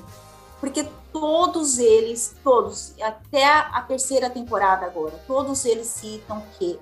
Porque 0.59 0.87
todos 1.11 1.77
eles, 1.77 2.35
todos, 2.43 2.93
até 3.01 3.45
a 3.45 3.81
terceira 3.81 4.29
temporada 4.29 4.85
agora, 4.85 5.13
todos 5.27 5.65
eles 5.65 5.87
citam 5.87 6.41
que 6.57 6.79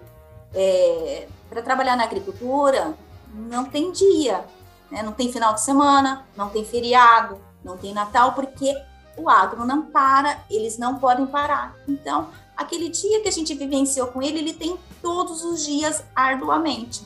é, 0.54 1.28
para 1.50 1.62
trabalhar 1.62 1.96
na 1.96 2.04
agricultura, 2.04 2.94
não 3.34 3.66
tem 3.66 3.92
dia, 3.92 4.44
né? 4.90 5.02
não 5.04 5.12
tem 5.12 5.32
final 5.32 5.54
de 5.54 5.62
semana, 5.62 6.26
não 6.36 6.50
tem 6.50 6.66
feriado, 6.66 7.40
não 7.64 7.78
tem 7.78 7.94
Natal, 7.94 8.34
porque 8.34 8.76
o 9.18 9.30
agro 9.30 9.66
não 9.66 9.84
para, 9.84 10.44
eles 10.50 10.78
não 10.78 10.98
podem 10.98 11.26
parar. 11.26 11.76
Então, 11.88 12.30
aquele 12.56 12.90
dia 12.90 13.22
que 13.22 13.28
a 13.28 13.32
gente 13.32 13.54
vivenciou 13.54 14.08
com 14.08 14.22
ele, 14.22 14.40
ele 14.40 14.54
tem 14.54 14.78
todos 15.02 15.44
os 15.44 15.66
dias 15.66 16.04
arduamente. 16.16 17.04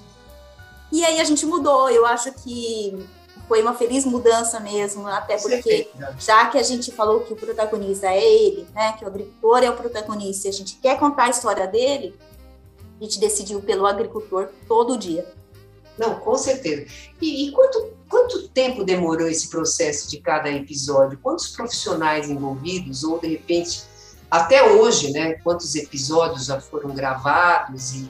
E 0.91 1.03
aí 1.03 1.19
a 1.19 1.23
gente 1.23 1.45
mudou, 1.45 1.89
eu 1.89 2.05
acho 2.05 2.31
que 2.31 3.07
foi 3.47 3.61
uma 3.61 3.73
feliz 3.73 4.05
mudança 4.05 4.59
mesmo, 4.59 5.07
até 5.07 5.37
porque 5.37 5.89
já 6.19 6.47
que 6.47 6.57
a 6.57 6.63
gente 6.63 6.91
falou 6.91 7.21
que 7.21 7.33
o 7.33 7.35
protagonista 7.35 8.07
é 8.07 8.23
ele, 8.23 8.67
né, 8.73 8.93
que 8.93 9.03
o 9.03 9.07
agricultor 9.07 9.63
é 9.63 9.69
o 9.69 9.75
protagonista, 9.75 10.47
e 10.47 10.49
a 10.49 10.53
gente 10.53 10.75
quer 10.77 10.97
contar 10.97 11.25
a 11.25 11.29
história 11.29 11.67
dele, 11.67 12.17
a 12.99 13.03
gente 13.03 13.19
decidiu 13.19 13.61
pelo 13.61 13.85
agricultor 13.85 14.49
todo 14.67 14.97
dia. 14.97 15.25
Não, 15.97 16.19
com 16.19 16.35
certeza. 16.35 16.85
E, 17.21 17.47
e, 17.47 17.51
quanto, 17.51 17.93
quanto 18.09 18.47
tempo 18.49 18.83
demorou 18.83 19.27
esse 19.27 19.49
processo 19.49 20.09
de 20.09 20.19
cada 20.19 20.49
episódio? 20.49 21.17
Quantos 21.21 21.47
profissionais 21.47 22.29
envolvidos, 22.29 23.03
ou 23.03 23.19
de 23.19 23.27
repente, 23.27 23.83
até 24.29 24.63
hoje, 24.63 25.11
né? 25.11 25.33
Quantos 25.35 25.75
episódios 25.75 26.45
já 26.45 26.59
foram 26.59 26.93
gravados 26.93 27.93
e, 27.93 28.09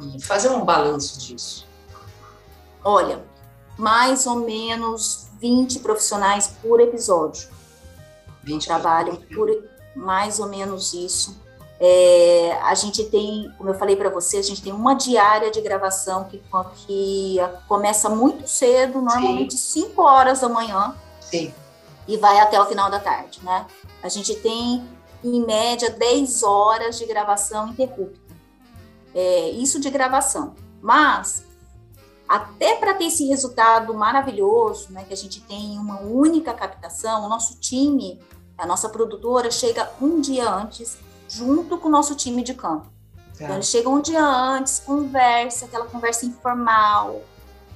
e 0.00 0.22
fazer 0.22 0.48
um 0.48 0.64
balanço 0.64 1.18
disso? 1.18 1.66
Olha, 2.82 3.22
mais 3.78 4.26
ou 4.26 4.36
menos 4.36 5.28
20 5.40 5.80
profissionais 5.80 6.54
por 6.62 6.80
episódio. 6.80 7.48
20 8.42 8.66
trabalham 8.66 9.16
por 9.34 9.48
mais 9.94 10.38
ou 10.38 10.48
menos 10.48 10.94
isso. 10.94 11.43
É, 11.86 12.58
a 12.62 12.74
gente 12.74 13.04
tem, 13.04 13.52
como 13.58 13.68
eu 13.68 13.74
falei 13.74 13.94
para 13.94 14.08
você, 14.08 14.38
a 14.38 14.42
gente 14.42 14.62
tem 14.62 14.72
uma 14.72 14.94
diária 14.94 15.50
de 15.50 15.60
gravação 15.60 16.24
que, 16.24 16.42
que 16.76 17.36
começa 17.68 18.08
muito 18.08 18.48
cedo, 18.48 19.02
normalmente 19.02 19.58
5 19.58 20.00
horas 20.00 20.40
da 20.40 20.48
manhã. 20.48 20.96
Sim. 21.20 21.52
e 22.08 22.16
vai 22.16 22.40
até 22.40 22.58
o 22.58 22.64
final 22.64 22.90
da 22.90 23.00
tarde, 23.00 23.40
né? 23.42 23.66
A 24.02 24.08
gente 24.08 24.34
tem, 24.36 24.82
em 25.22 25.44
média, 25.44 25.90
10 25.90 26.42
horas 26.42 26.96
de 26.96 27.04
gravação 27.04 27.68
interrupta. 27.68 28.34
É, 29.14 29.50
isso 29.50 29.78
de 29.78 29.90
gravação. 29.90 30.54
Mas, 30.80 31.44
até 32.26 32.76
para 32.76 32.94
ter 32.94 33.08
esse 33.08 33.26
resultado 33.26 33.92
maravilhoso, 33.92 34.90
né, 34.90 35.04
que 35.06 35.12
a 35.12 35.16
gente 35.16 35.42
tem 35.42 35.78
uma 35.78 36.00
única 36.00 36.54
captação, 36.54 37.26
o 37.26 37.28
nosso 37.28 37.58
time, 37.60 38.18
a 38.56 38.66
nossa 38.66 38.88
produtora, 38.88 39.50
chega 39.50 39.90
um 40.00 40.20
dia 40.20 40.48
antes, 40.48 40.96
junto 41.28 41.78
com 41.78 41.88
o 41.88 41.90
nosso 41.90 42.14
time 42.14 42.42
de 42.42 42.54
campo. 42.54 42.86
Tá. 43.36 43.44
Então, 43.44 43.56
eles 43.56 43.66
chegam 43.66 43.94
um 43.94 44.00
dia 44.00 44.24
antes, 44.24 44.80
conversa, 44.80 45.66
aquela 45.66 45.86
conversa 45.86 46.24
informal. 46.26 47.22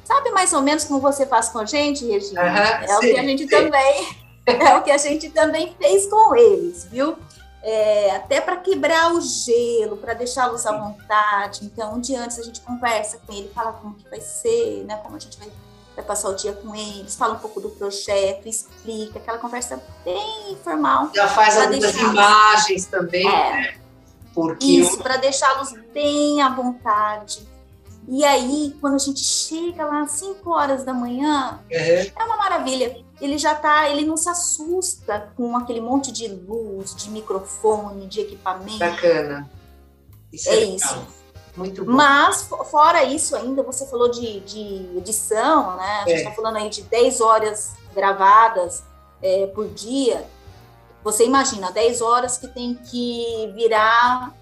Sabe 0.04 0.30
mais 0.30 0.52
ou 0.52 0.62
menos 0.62 0.84
como 0.84 1.00
você 1.00 1.26
faz 1.26 1.48
com 1.48 1.58
a 1.58 1.66
gente, 1.66 2.06
Regina? 2.06 2.42
é 2.42 2.86
sim, 2.86 2.96
o 2.96 3.00
que 3.00 3.18
a 3.18 3.22
gente 3.22 3.42
sim. 3.42 3.48
também 3.48 4.08
é 4.46 4.76
o 4.76 4.82
que 4.82 4.90
a 4.90 4.98
gente 4.98 5.30
também 5.30 5.74
fez 5.78 6.06
com 6.06 6.34
eles, 6.34 6.84
viu? 6.84 7.16
É, 7.62 8.12
até 8.16 8.40
para 8.40 8.56
quebrar 8.56 9.12
o 9.12 9.20
gelo, 9.20 9.96
para 9.96 10.14
deixá-los 10.14 10.64
à 10.64 10.72
vontade. 10.76 11.64
Então, 11.64 11.94
um 11.94 12.00
dia 12.00 12.22
antes 12.22 12.38
a 12.38 12.42
gente 12.42 12.60
conversa 12.60 13.20
com 13.26 13.32
ele, 13.32 13.50
fala 13.54 13.72
como 13.72 13.94
que 13.94 14.08
vai 14.08 14.20
ser, 14.20 14.84
né? 14.86 14.96
Como 15.02 15.16
a 15.16 15.18
gente 15.18 15.38
vai, 15.38 15.50
vai 15.98 16.04
passar 16.04 16.28
o 16.28 16.34
dia 16.34 16.52
com 16.52 16.74
eles, 16.76 17.16
fala 17.16 17.34
um 17.34 17.38
pouco 17.38 17.60
do 17.60 17.70
projeto, 17.70 18.48
explica, 18.48 19.18
aquela 19.18 19.38
conversa 19.38 19.82
bem 20.04 20.52
informal. 20.52 21.10
Já 21.12 21.26
faz 21.26 21.58
algumas 21.58 21.96
imagens 21.96 22.86
também, 22.86 23.26
é, 23.26 23.52
né? 23.52 23.74
Porque 24.32 24.64
Isso, 24.64 24.94
eu... 24.94 25.02
para 25.02 25.16
deixá-los 25.16 25.74
bem 25.92 26.40
à 26.40 26.50
vontade. 26.50 27.46
E 28.06 28.24
aí, 28.24 28.76
quando 28.80 28.94
a 28.94 28.98
gente 28.98 29.20
chega 29.20 29.84
lá 29.84 30.02
às 30.02 30.12
5 30.12 30.48
horas 30.48 30.84
da 30.84 30.94
manhã, 30.94 31.60
uhum. 31.70 31.76
é 31.76 32.24
uma 32.24 32.36
maravilha. 32.36 33.04
Ele 33.20 33.36
já 33.36 33.56
tá, 33.56 33.90
ele 33.90 34.06
não 34.06 34.16
se 34.16 34.30
assusta 34.30 35.32
com 35.36 35.56
aquele 35.56 35.80
monte 35.80 36.12
de 36.12 36.28
luz, 36.28 36.94
de 36.94 37.10
microfone, 37.10 38.06
de 38.06 38.20
equipamento. 38.20 38.78
Bacana. 38.78 39.50
Isso 40.32 40.48
é, 40.48 40.54
é 40.54 40.64
isso. 40.64 41.17
Muito 41.58 41.84
bom. 41.84 41.92
Mas, 41.92 42.48
fora 42.70 43.04
isso 43.04 43.36
ainda, 43.36 43.62
você 43.62 43.86
falou 43.86 44.08
de, 44.08 44.40
de 44.40 44.96
edição, 44.96 45.76
né? 45.76 46.02
A 46.04 46.08
gente 46.08 46.18
está 46.18 46.30
é. 46.30 46.34
falando 46.34 46.56
aí 46.56 46.70
de 46.70 46.82
10 46.82 47.20
horas 47.20 47.72
gravadas 47.94 48.82
é, 49.22 49.46
por 49.48 49.68
dia. 49.68 50.24
Você 51.04 51.24
imagina, 51.24 51.70
10 51.70 52.00
horas 52.00 52.38
que 52.38 52.48
tem 52.48 52.74
que 52.74 53.52
virar 53.54 54.32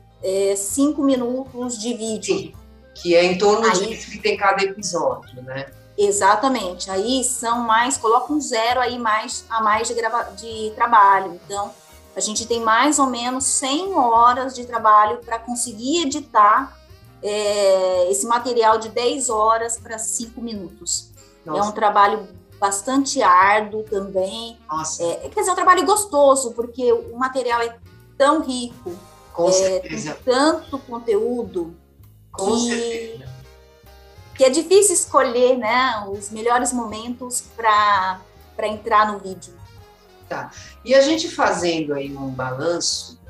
5 0.56 1.00
é, 1.00 1.04
minutos 1.04 1.78
de 1.78 1.94
vídeo. 1.94 2.36
Sim 2.36 2.66
que 2.96 3.14
é 3.14 3.24
em 3.24 3.38
torno 3.38 3.66
Aí, 3.66 3.86
disso 3.86 4.10
que 4.10 4.18
tem 4.18 4.36
cada 4.36 4.62
episódio, 4.62 5.42
né? 5.42 5.66
Exatamente. 5.96 6.90
Aí 6.90 7.22
são 7.24 7.60
mais, 7.60 7.96
coloca 7.96 8.32
um 8.32 8.40
zero 8.40 8.80
aí 8.80 8.98
mais 8.98 9.44
a 9.48 9.62
mais 9.62 9.88
de, 9.88 9.94
grava, 9.94 10.24
de 10.32 10.72
trabalho. 10.74 11.38
Então, 11.44 11.70
a 12.14 12.20
gente 12.20 12.46
tem 12.46 12.60
mais 12.60 12.98
ou 12.98 13.06
menos 13.06 13.44
100 13.44 13.94
horas 13.94 14.54
de 14.54 14.64
trabalho 14.64 15.18
para 15.18 15.38
conseguir 15.38 16.02
editar 16.02 16.76
é, 17.22 18.10
esse 18.10 18.26
material 18.26 18.78
de 18.78 18.88
10 18.88 19.30
horas 19.30 19.78
para 19.78 19.98
5 19.98 20.40
minutos. 20.40 21.10
Nossa. 21.44 21.60
É 21.60 21.62
um 21.62 21.72
trabalho 21.72 22.28
bastante 22.58 23.22
árduo 23.22 23.82
também. 23.84 24.58
Nossa. 24.68 25.02
É, 25.02 25.28
quer 25.28 25.40
dizer, 25.40 25.50
é 25.50 25.52
um 25.52 25.56
trabalho 25.56 25.84
gostoso, 25.84 26.52
porque 26.52 26.92
o 26.92 27.16
material 27.16 27.60
é 27.62 27.76
tão 28.16 28.42
rico, 28.42 28.96
Com 29.32 29.50
é, 29.50 29.80
tem 29.80 30.14
tanto 30.24 30.78
conteúdo 30.80 31.76
que, 32.36 33.24
que 34.34 34.44
é 34.44 34.50
difícil 34.50 34.94
escolher 34.94 35.56
né, 35.56 36.04
os 36.08 36.30
melhores 36.30 36.72
momentos 36.72 37.44
para 37.54 38.20
entrar 38.62 39.12
no 39.12 39.18
vídeo. 39.18 39.54
Tá. 40.28 40.50
E 40.84 40.94
a 40.94 41.00
gente 41.02 41.28
fazendo 41.28 41.94
aí 41.94 42.14
um 42.16 42.30
balanço, 42.30 43.20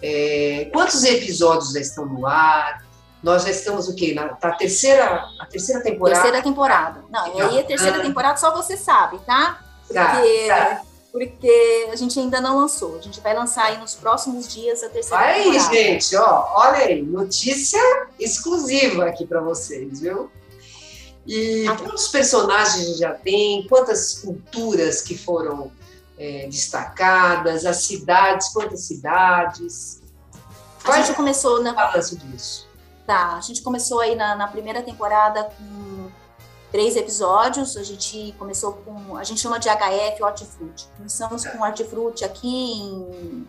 é, 0.00 0.70
quantos 0.72 1.04
episódios 1.04 1.72
já 1.72 1.80
estão 1.80 2.06
no 2.06 2.26
ar? 2.26 2.87
Nós 3.22 3.42
já 3.42 3.50
estamos 3.50 3.88
o 3.88 3.94
quê? 3.94 4.14
Na, 4.14 4.28
tá 4.28 4.52
terceira, 4.52 5.24
a 5.40 5.46
terceira 5.46 5.82
temporada? 5.82 6.20
Terceira 6.20 6.42
temporada. 6.42 7.04
Não, 7.10 7.36
e 7.36 7.40
aí 7.40 7.60
a 7.60 7.64
terceira 7.64 8.00
temporada 8.00 8.36
só 8.36 8.54
você 8.54 8.76
sabe, 8.76 9.18
tá? 9.20 9.60
tá 9.92 10.12
porque 10.12 10.46
tá 10.46 10.82
porque 11.10 11.88
a 11.90 11.96
gente 11.96 12.18
ainda 12.18 12.40
não 12.40 12.58
lançou. 12.58 12.96
A 12.96 13.00
gente 13.00 13.20
vai 13.20 13.34
lançar 13.34 13.64
aí 13.64 13.78
nos 13.78 13.94
próximos 13.94 14.46
dias 14.46 14.82
a 14.82 14.88
terceira 14.88 15.24
aí, 15.24 15.44
temporada. 15.44 15.70
Aí, 15.70 15.84
gente, 15.84 16.16
ó, 16.16 16.52
olha 16.54 16.78
aí, 16.78 17.02
notícia 17.02 17.80
exclusiva 18.20 19.06
aqui 19.06 19.26
para 19.26 19.40
vocês, 19.40 20.00
viu? 20.00 20.30
E 21.26 21.66
ah, 21.66 21.76
quantos 21.76 22.08
personagens 22.08 22.98
já 22.98 23.12
tem? 23.12 23.66
Quantas 23.66 24.18
culturas 24.20 25.02
que 25.02 25.16
foram 25.16 25.72
é, 26.18 26.46
destacadas? 26.46 27.66
As 27.66 27.78
cidades, 27.78 28.50
quantas 28.50 28.82
cidades? 28.82 30.00
A 30.84 31.00
gente 31.00 31.16
começou 31.16 31.62
na 31.62 31.72
balanço 31.72 32.16
disso. 32.16 32.67
Tá, 33.08 33.36
a 33.36 33.40
gente 33.40 33.62
começou 33.62 34.00
aí 34.00 34.14
na, 34.14 34.36
na 34.36 34.46
primeira 34.48 34.82
temporada 34.82 35.44
com 35.44 36.10
três 36.70 36.94
episódios. 36.94 37.74
A 37.78 37.82
gente 37.82 38.34
começou 38.38 38.74
com, 38.84 39.16
a 39.16 39.24
gente 39.24 39.40
chama 39.40 39.58
de 39.58 39.66
HF 39.66 40.22
Hortifruti. 40.22 40.86
Começamos 40.94 41.46
com 41.46 41.62
Hortifruti 41.62 42.22
aqui 42.22 42.46
em, 42.46 43.48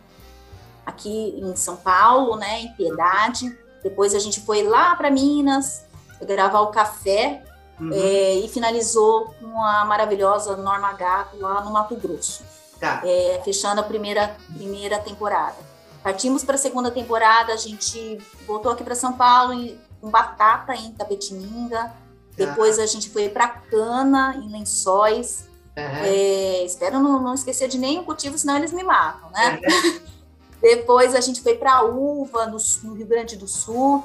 aqui 0.86 1.36
em 1.38 1.54
São 1.58 1.76
Paulo, 1.76 2.38
né, 2.38 2.62
em 2.62 2.72
Piedade. 2.72 3.54
Depois 3.84 4.16
a 4.16 4.20
gente 4.20 4.40
foi 4.40 4.64
lá 4.64 4.96
para 4.96 5.12
Minas 5.12 5.84
gravar 6.22 6.62
o 6.62 6.68
café 6.68 7.44
uhum. 7.82 7.92
é, 7.92 8.36
e 8.36 8.48
finalizou 8.48 9.36
com 9.42 9.62
a 9.62 9.84
maravilhosa 9.84 10.56
Norma 10.56 10.94
Gato 10.94 11.38
lá 11.38 11.60
no 11.66 11.72
Mato 11.72 11.98
Grosso. 11.98 12.46
Tá. 12.80 13.02
É, 13.04 13.42
fechando 13.44 13.82
a 13.82 13.84
primeira, 13.84 14.38
primeira 14.56 15.00
temporada. 15.00 15.69
Partimos 16.04 16.44
para 16.44 16.56
a 16.56 16.58
segunda 16.58 16.90
temporada, 16.90 17.54
a 17.54 17.58
gente 17.58 18.18
voltou 18.48 18.72
aqui 18.72 18.84
para 18.84 18.96
São 18.96 19.14
Paulo 19.14 19.54
com 20.00 20.10
batata 20.10 20.74
em 20.74 20.92
Tapetininga, 20.94 21.94
depois 22.36 22.80
a 22.80 22.86
gente 22.86 23.10
foi 23.10 23.28
para 23.28 23.50
Cana, 23.50 24.36
em 24.38 24.50
Lençóis. 24.50 25.46
Uhum. 25.78 25.84
É, 25.84 26.64
espero 26.64 27.00
não, 27.00 27.22
não, 27.22 27.34
esquecer 27.34 27.68
de 27.68 27.78
nenhum 27.78 28.04
motivo, 28.04 28.38
senão 28.38 28.58
eles 28.58 28.72
me 28.72 28.84
matam, 28.84 29.30
né? 29.32 29.60
Uhum. 29.62 30.00
Depois 30.62 31.16
a 31.16 31.22
gente 31.22 31.42
foi 31.42 31.56
para 31.56 31.84
Uva, 31.84 32.46
no, 32.46 32.58
no, 32.84 32.94
Rio 32.94 33.08
Grande 33.08 33.38
do 33.38 33.48
Sul. 33.48 34.04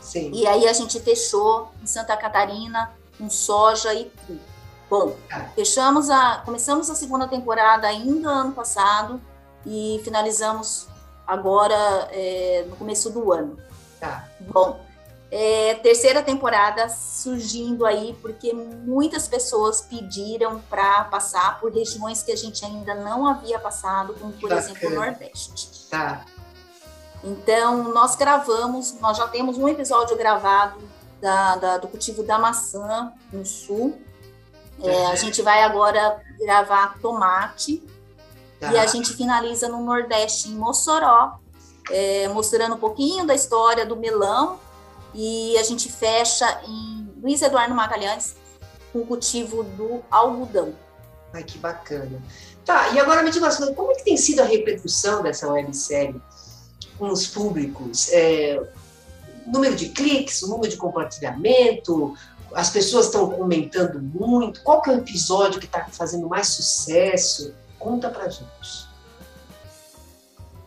Sim. 0.00 0.30
E 0.32 0.46
aí 0.46 0.68
a 0.68 0.72
gente 0.72 1.00
fechou 1.00 1.72
em 1.82 1.86
Santa 1.86 2.16
Catarina 2.16 2.92
com 3.18 3.28
soja 3.28 3.92
e 3.94 4.04
trigo. 4.04 4.40
Bom, 4.88 5.16
ah. 5.32 5.46
fechamos 5.54 6.10
a, 6.10 6.42
começamos 6.44 6.88
a 6.90 6.94
segunda 6.94 7.26
temporada 7.26 7.88
ainda 7.88 8.28
ano 8.28 8.52
passado 8.52 9.20
e 9.64 10.00
finalizamos 10.04 10.86
agora 11.26 12.08
é, 12.12 12.64
no 12.68 12.76
começo 12.76 13.10
do 13.10 13.32
ano. 13.32 13.58
Tá. 13.98 14.28
Bom, 14.40 14.80
é, 15.30 15.74
terceira 15.82 16.22
temporada 16.22 16.88
surgindo 16.88 17.84
aí, 17.84 18.16
porque 18.22 18.52
muitas 18.52 19.26
pessoas 19.26 19.80
pediram 19.80 20.60
para 20.70 21.04
passar 21.04 21.58
por 21.58 21.72
regiões 21.72 22.22
que 22.22 22.30
a 22.30 22.36
gente 22.36 22.64
ainda 22.64 22.94
não 22.94 23.26
havia 23.26 23.58
passado, 23.58 24.14
como 24.14 24.32
por 24.32 24.48
Bacana. 24.48 24.60
exemplo 24.60 24.88
o 24.88 24.94
Nordeste. 24.94 25.88
Tá. 25.90 26.24
Então, 27.24 27.92
nós 27.92 28.14
gravamos, 28.14 29.00
nós 29.00 29.16
já 29.16 29.26
temos 29.26 29.58
um 29.58 29.68
episódio 29.68 30.16
gravado 30.16 30.78
da, 31.20 31.56
da 31.56 31.78
do 31.78 31.88
cultivo 31.88 32.22
da 32.22 32.38
maçã 32.38 33.12
no 33.32 33.44
sul. 33.44 34.00
É, 34.82 35.06
a 35.06 35.16
gente 35.16 35.42
vai 35.42 35.62
agora 35.64 36.20
gravar 36.38 36.98
tomate 37.00 37.82
tá. 38.60 38.72
e 38.72 38.78
a 38.78 38.86
gente 38.86 39.14
finaliza 39.14 39.68
no 39.68 39.82
Nordeste, 39.82 40.48
em 40.48 40.54
Mossoró, 40.54 41.38
é, 41.90 42.28
mostrando 42.28 42.74
um 42.74 42.78
pouquinho 42.78 43.26
da 43.26 43.34
história 43.34 43.86
do 43.86 43.96
melão 43.96 44.58
e 45.14 45.56
a 45.58 45.62
gente 45.62 45.90
fecha 45.90 46.60
em 46.66 47.08
Luiz 47.22 47.40
Eduardo 47.42 47.74
Magalhães 47.74 48.36
com 48.92 49.00
o 49.00 49.06
cultivo 49.06 49.62
do 49.62 50.02
algodão. 50.10 50.74
Ai, 51.32 51.42
que 51.42 51.58
bacana. 51.58 52.22
Tá, 52.64 52.90
e 52.90 52.98
agora 52.98 53.22
me 53.22 53.30
diga 53.30 53.46
uma 53.46 53.74
como 53.74 53.92
é 53.92 53.94
que 53.94 54.04
tem 54.04 54.16
sido 54.16 54.40
a 54.40 54.44
repercussão 54.44 55.22
dessa 55.22 55.48
websérie 55.48 56.20
com 56.98 57.08
os 57.10 57.26
públicos? 57.26 58.08
É, 58.10 58.60
número 59.46 59.76
de 59.76 59.90
cliques, 59.90 60.42
número 60.42 60.68
de 60.68 60.76
compartilhamento, 60.76 62.16
as 62.54 62.70
pessoas 62.70 63.06
estão 63.06 63.30
comentando 63.30 64.00
muito, 64.00 64.62
qual 64.62 64.80
que 64.80 64.90
é 64.90 64.94
o 64.94 64.98
episódio 64.98 65.60
que 65.60 65.66
está 65.66 65.86
fazendo 65.90 66.28
mais 66.28 66.48
sucesso? 66.48 67.54
Conta 67.86 68.10
pra 68.10 68.28
gente. 68.28 68.88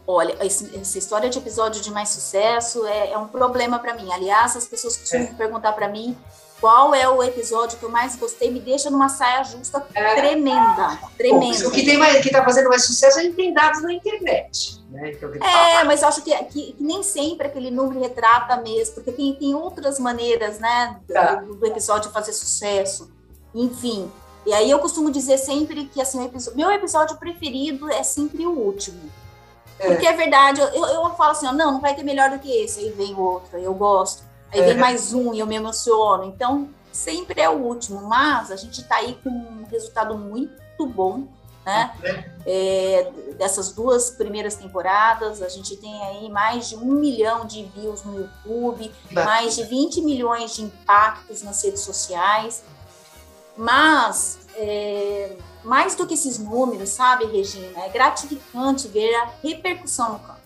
Olha, 0.08 0.38
essa 0.40 0.98
história 0.98 1.30
de 1.30 1.38
episódio 1.38 1.82
de 1.82 1.92
mais 1.92 2.08
sucesso 2.08 2.88
é, 2.88 3.12
é 3.12 3.18
um 3.18 3.28
problema 3.28 3.78
para 3.78 3.94
mim. 3.94 4.10
Aliás, 4.10 4.56
as 4.56 4.66
pessoas 4.66 4.96
costumam 4.96 5.28
é. 5.28 5.34
perguntar 5.34 5.74
para 5.74 5.90
mim 5.90 6.18
qual 6.62 6.96
é 6.96 7.10
o 7.10 7.22
episódio 7.22 7.78
que 7.78 7.84
eu 7.84 7.90
mais 7.90 8.16
gostei, 8.16 8.50
me 8.50 8.62
deixa 8.62 8.90
numa 8.90 9.10
saia 9.10 9.44
justa 9.44 9.86
é. 9.94 10.16
tremenda, 10.16 10.98
tremenda. 11.18 11.68
o 11.68 11.72
que 11.72 11.84
tem 11.84 11.98
mais, 11.98 12.22
que 12.22 12.30
está 12.30 12.42
fazendo 12.42 12.70
mais 12.70 12.86
sucesso, 12.86 13.20
a 13.20 13.22
gente 13.22 13.36
tem 13.36 13.54
dados 13.54 13.82
na 13.82 13.92
internet. 13.92 14.82
Né? 14.90 15.12
Então, 15.12 15.30
é, 15.46 15.84
mas 15.84 16.02
eu 16.02 16.08
acho 16.08 16.22
que, 16.22 16.34
que, 16.46 16.72
que, 16.72 16.84
nem 16.84 17.04
sempre 17.04 17.48
aquele 17.48 17.70
número 17.70 18.00
retrata 18.00 18.56
mesmo, 18.62 18.96
porque 18.96 19.12
tem, 19.12 19.36
tem 19.36 19.54
outras 19.54 20.00
maneiras, 20.00 20.58
né, 20.58 20.98
tá. 21.06 21.36
do, 21.36 21.56
do 21.56 21.66
episódio 21.66 22.12
fazer 22.12 22.32
sucesso. 22.32 23.12
Enfim, 23.54 24.10
E 24.50 24.54
aí 24.54 24.72
eu 24.72 24.80
costumo 24.80 25.12
dizer 25.12 25.38
sempre 25.38 25.86
que 25.86 26.02
assim, 26.02 26.26
episódio, 26.26 26.58
meu 26.58 26.72
episódio 26.72 27.16
preferido 27.18 27.88
é 27.92 28.02
sempre 28.02 28.48
o 28.48 28.52
último. 28.52 29.00
É. 29.78 29.90
Porque 29.90 30.08
é 30.08 30.14
verdade, 30.14 30.60
eu, 30.60 30.86
eu 30.88 31.10
falo 31.12 31.34
assim, 31.34 31.46
ó, 31.46 31.52
não, 31.52 31.74
não 31.74 31.80
vai 31.80 31.96
ter 31.96 32.02
melhor 32.02 32.32
do 32.32 32.40
que 32.40 32.52
esse, 32.52 32.80
aí 32.80 32.90
vem 32.90 33.16
outro, 33.16 33.60
eu 33.60 33.76
gosto. 33.76 34.24
Aí 34.52 34.62
é. 34.62 34.66
vem 34.66 34.78
mais 34.78 35.14
um 35.14 35.36
e 35.36 35.40
eu 35.40 35.46
me 35.46 35.56
emociono. 35.56 36.24
Então, 36.24 36.68
sempre 36.92 37.40
é 37.40 37.48
o 37.48 37.60
último, 37.60 38.02
mas 38.02 38.50
a 38.50 38.56
gente 38.56 38.82
está 38.82 38.96
aí 38.96 39.20
com 39.24 39.30
um 39.30 39.68
resultado 39.70 40.18
muito 40.18 40.88
bom, 40.88 41.28
né? 41.64 41.94
É, 42.44 43.12
dessas 43.38 43.72
duas 43.72 44.10
primeiras 44.10 44.56
temporadas, 44.56 45.44
a 45.44 45.50
gente 45.50 45.78
tem 45.78 46.02
aí 46.08 46.28
mais 46.28 46.70
de 46.70 46.76
um 46.76 46.96
milhão 46.96 47.46
de 47.46 47.66
views 47.66 48.04
no 48.04 48.18
YouTube, 48.18 48.92
mais 49.12 49.56
de 49.56 49.64
20 49.64 50.02
milhões 50.02 50.56
de 50.56 50.64
impactos 50.64 51.44
nas 51.44 51.64
redes 51.64 51.82
sociais. 51.82 52.64
Mas, 53.60 54.40
é, 54.56 55.36
mais 55.66 55.94
do 55.94 56.08
que 56.08 56.14
esses 56.14 56.38
números, 56.40 56.92
sabe, 56.92 57.26
Regina, 57.26 57.78
é 57.84 57.90
gratificante 57.90 58.88
ver 58.88 59.14
a 59.16 59.34
repercussão 59.44 60.14
no 60.14 60.20
campo. 60.20 60.40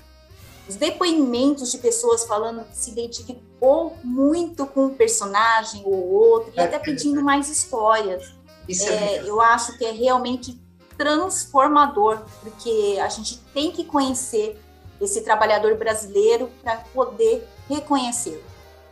Os 0.67 0.75
depoimentos 0.77 1.71
de 1.71 1.77
pessoas 1.77 2.25
falando 2.25 2.65
que 2.65 2.75
se 2.75 2.89
identificou 2.89 3.95
muito 4.03 4.65
com 4.65 4.85
um 4.85 4.95
personagem 4.95 5.83
ou 5.85 6.11
outro, 6.11 6.53
e 6.55 6.59
até 6.59 6.79
pedindo 6.79 7.21
mais 7.21 7.49
histórias. 7.49 8.33
É, 8.67 9.17
é 9.17 9.23
eu 9.29 9.39
acho 9.39 9.77
que 9.77 9.85
é 9.85 9.91
realmente 9.91 10.59
transformador, 10.97 12.23
porque 12.41 12.97
a 12.99 13.09
gente 13.09 13.37
tem 13.53 13.71
que 13.71 13.83
conhecer 13.85 14.59
esse 14.99 15.21
trabalhador 15.21 15.77
brasileiro 15.77 16.49
para 16.63 16.77
poder 16.91 17.47
reconhecê-lo. 17.69 18.43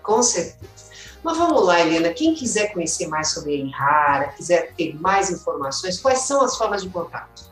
Com 0.04 0.22
certeza. 0.22 0.91
Mas 1.24 1.38
vamos 1.38 1.64
lá, 1.66 1.80
Helena, 1.80 2.10
quem 2.14 2.34
quiser 2.34 2.74
conhecer 2.74 3.08
mais 3.08 3.30
sobre 3.30 3.54
a 3.54 3.58
Enrara, 3.58 4.28
quiser 4.30 4.74
ter 4.74 5.00
mais 5.00 5.30
informações, 5.30 6.00
quais 6.00 6.22
são 6.22 6.42
as 6.42 6.58
formas 6.58 6.82
de 6.82 6.90
contato? 6.90 7.52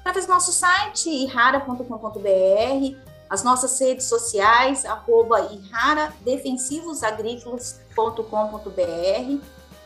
Através 0.00 0.26
do 0.26 0.32
nosso 0.32 0.52
site, 0.52 1.08
irrara.com.br, 1.10 2.96
as 3.28 3.42
nossas 3.42 3.78
redes 3.80 4.06
sociais, 4.06 4.84
arroba 4.84 5.40
e 5.52 5.56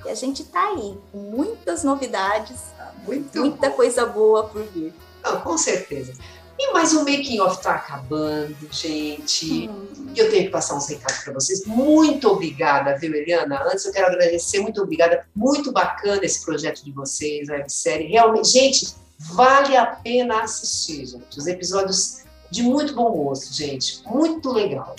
a 0.09 0.15
gente 0.15 0.43
está 0.43 0.69
aí, 0.69 0.99
com 1.11 1.19
muitas 1.19 1.83
novidades, 1.83 2.61
Muito 3.07 3.39
muita 3.39 3.71
bom. 3.71 3.77
coisa 3.77 4.07
boa 4.07 4.45
por 4.45 4.63
vir. 4.65 4.95
Não, 5.23 5.41
com 5.41 5.57
certeza. 5.57 6.13
E 6.59 6.73
mais 6.73 6.93
o 6.93 7.01
making 7.01 7.41
off 7.41 7.57
está 7.57 7.75
acabando, 7.75 8.57
gente. 8.71 9.69
Hum. 9.69 10.13
E 10.15 10.19
eu 10.19 10.31
tenho 10.31 10.45
que 10.45 10.51
passar 10.51 10.77
uns 10.77 10.89
recados 10.89 11.25
para 11.25 11.33
vocês. 11.33 11.65
Muito 11.67 12.29
obrigada, 12.29 12.97
viu, 12.97 13.15
Eliana? 13.15 13.63
Antes 13.65 13.85
eu 13.85 13.93
quero 13.93 14.07
agradecer, 14.07 14.61
muito 14.61 14.81
obrigada. 14.83 15.27
Muito 15.35 15.73
bacana 15.73 16.25
esse 16.25 16.45
projeto 16.45 16.85
de 16.85 16.93
vocês, 16.93 17.49
a 17.49 17.55
websérie. 17.55 18.07
Realmente, 18.07 18.49
gente, 18.49 18.95
vale 19.19 19.77
a 19.77 19.87
pena 19.87 20.43
assistir, 20.43 21.07
gente. 21.07 21.39
Os 21.39 21.47
episódios 21.47 22.23
de 22.51 22.63
muito 22.63 22.95
bom 22.95 23.11
gosto, 23.11 23.53
gente. 23.53 24.03
Muito 24.07 24.53
legal. 24.53 24.95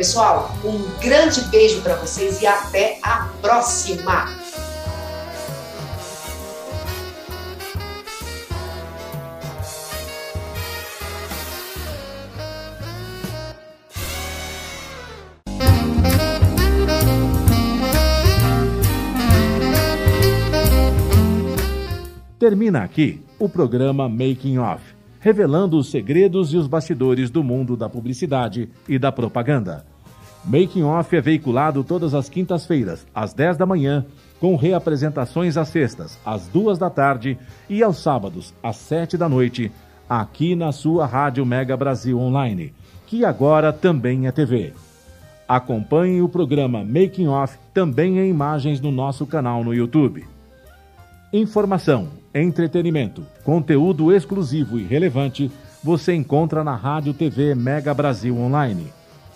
Pessoal, 0.00 0.50
um 0.64 0.98
grande 0.98 1.42
beijo 1.50 1.82
para 1.82 1.94
vocês 1.96 2.40
e 2.40 2.46
até 2.46 2.98
a 3.02 3.28
próxima! 3.42 4.28
Termina 22.38 22.84
aqui 22.84 23.22
o 23.38 23.50
programa 23.50 24.08
Making 24.08 24.56
Off, 24.56 24.82
revelando 25.20 25.76
os 25.76 25.90
segredos 25.90 26.54
e 26.54 26.56
os 26.56 26.66
bastidores 26.66 27.30
do 27.30 27.44
mundo 27.44 27.76
da 27.76 27.86
publicidade 27.86 28.70
e 28.88 28.98
da 28.98 29.12
propaganda. 29.12 29.89
Making 30.44 30.84
Off 30.84 31.14
é 31.14 31.20
veiculado 31.20 31.84
todas 31.84 32.14
as 32.14 32.28
quintas-feiras, 32.28 33.06
às 33.14 33.34
10 33.34 33.58
da 33.58 33.66
manhã, 33.66 34.06
com 34.40 34.56
reapresentações 34.56 35.56
às 35.56 35.68
sextas, 35.68 36.18
às 36.24 36.46
2 36.48 36.78
da 36.78 36.88
tarde 36.88 37.38
e 37.68 37.82
aos 37.82 37.98
sábados, 37.98 38.54
às 38.62 38.76
7 38.76 39.18
da 39.18 39.28
noite, 39.28 39.70
aqui 40.08 40.56
na 40.56 40.72
sua 40.72 41.06
Rádio 41.06 41.44
Mega 41.44 41.76
Brasil 41.76 42.18
Online, 42.18 42.72
que 43.06 43.24
agora 43.24 43.70
também 43.72 44.26
é 44.26 44.32
TV. 44.32 44.72
Acompanhe 45.46 46.22
o 46.22 46.28
programa 46.28 46.82
Making 46.82 47.28
Off 47.28 47.58
também 47.74 48.18
em 48.18 48.30
imagens 48.30 48.80
no 48.80 48.90
nosso 48.90 49.26
canal 49.26 49.62
no 49.62 49.74
YouTube. 49.74 50.26
Informação, 51.32 52.08
entretenimento, 52.34 53.26
conteúdo 53.44 54.12
exclusivo 54.12 54.78
e 54.78 54.84
relevante 54.84 55.50
você 55.84 56.14
encontra 56.14 56.64
na 56.64 56.74
Rádio 56.74 57.12
TV 57.12 57.54
Mega 57.54 57.92
Brasil 57.92 58.36
Online 58.36 58.99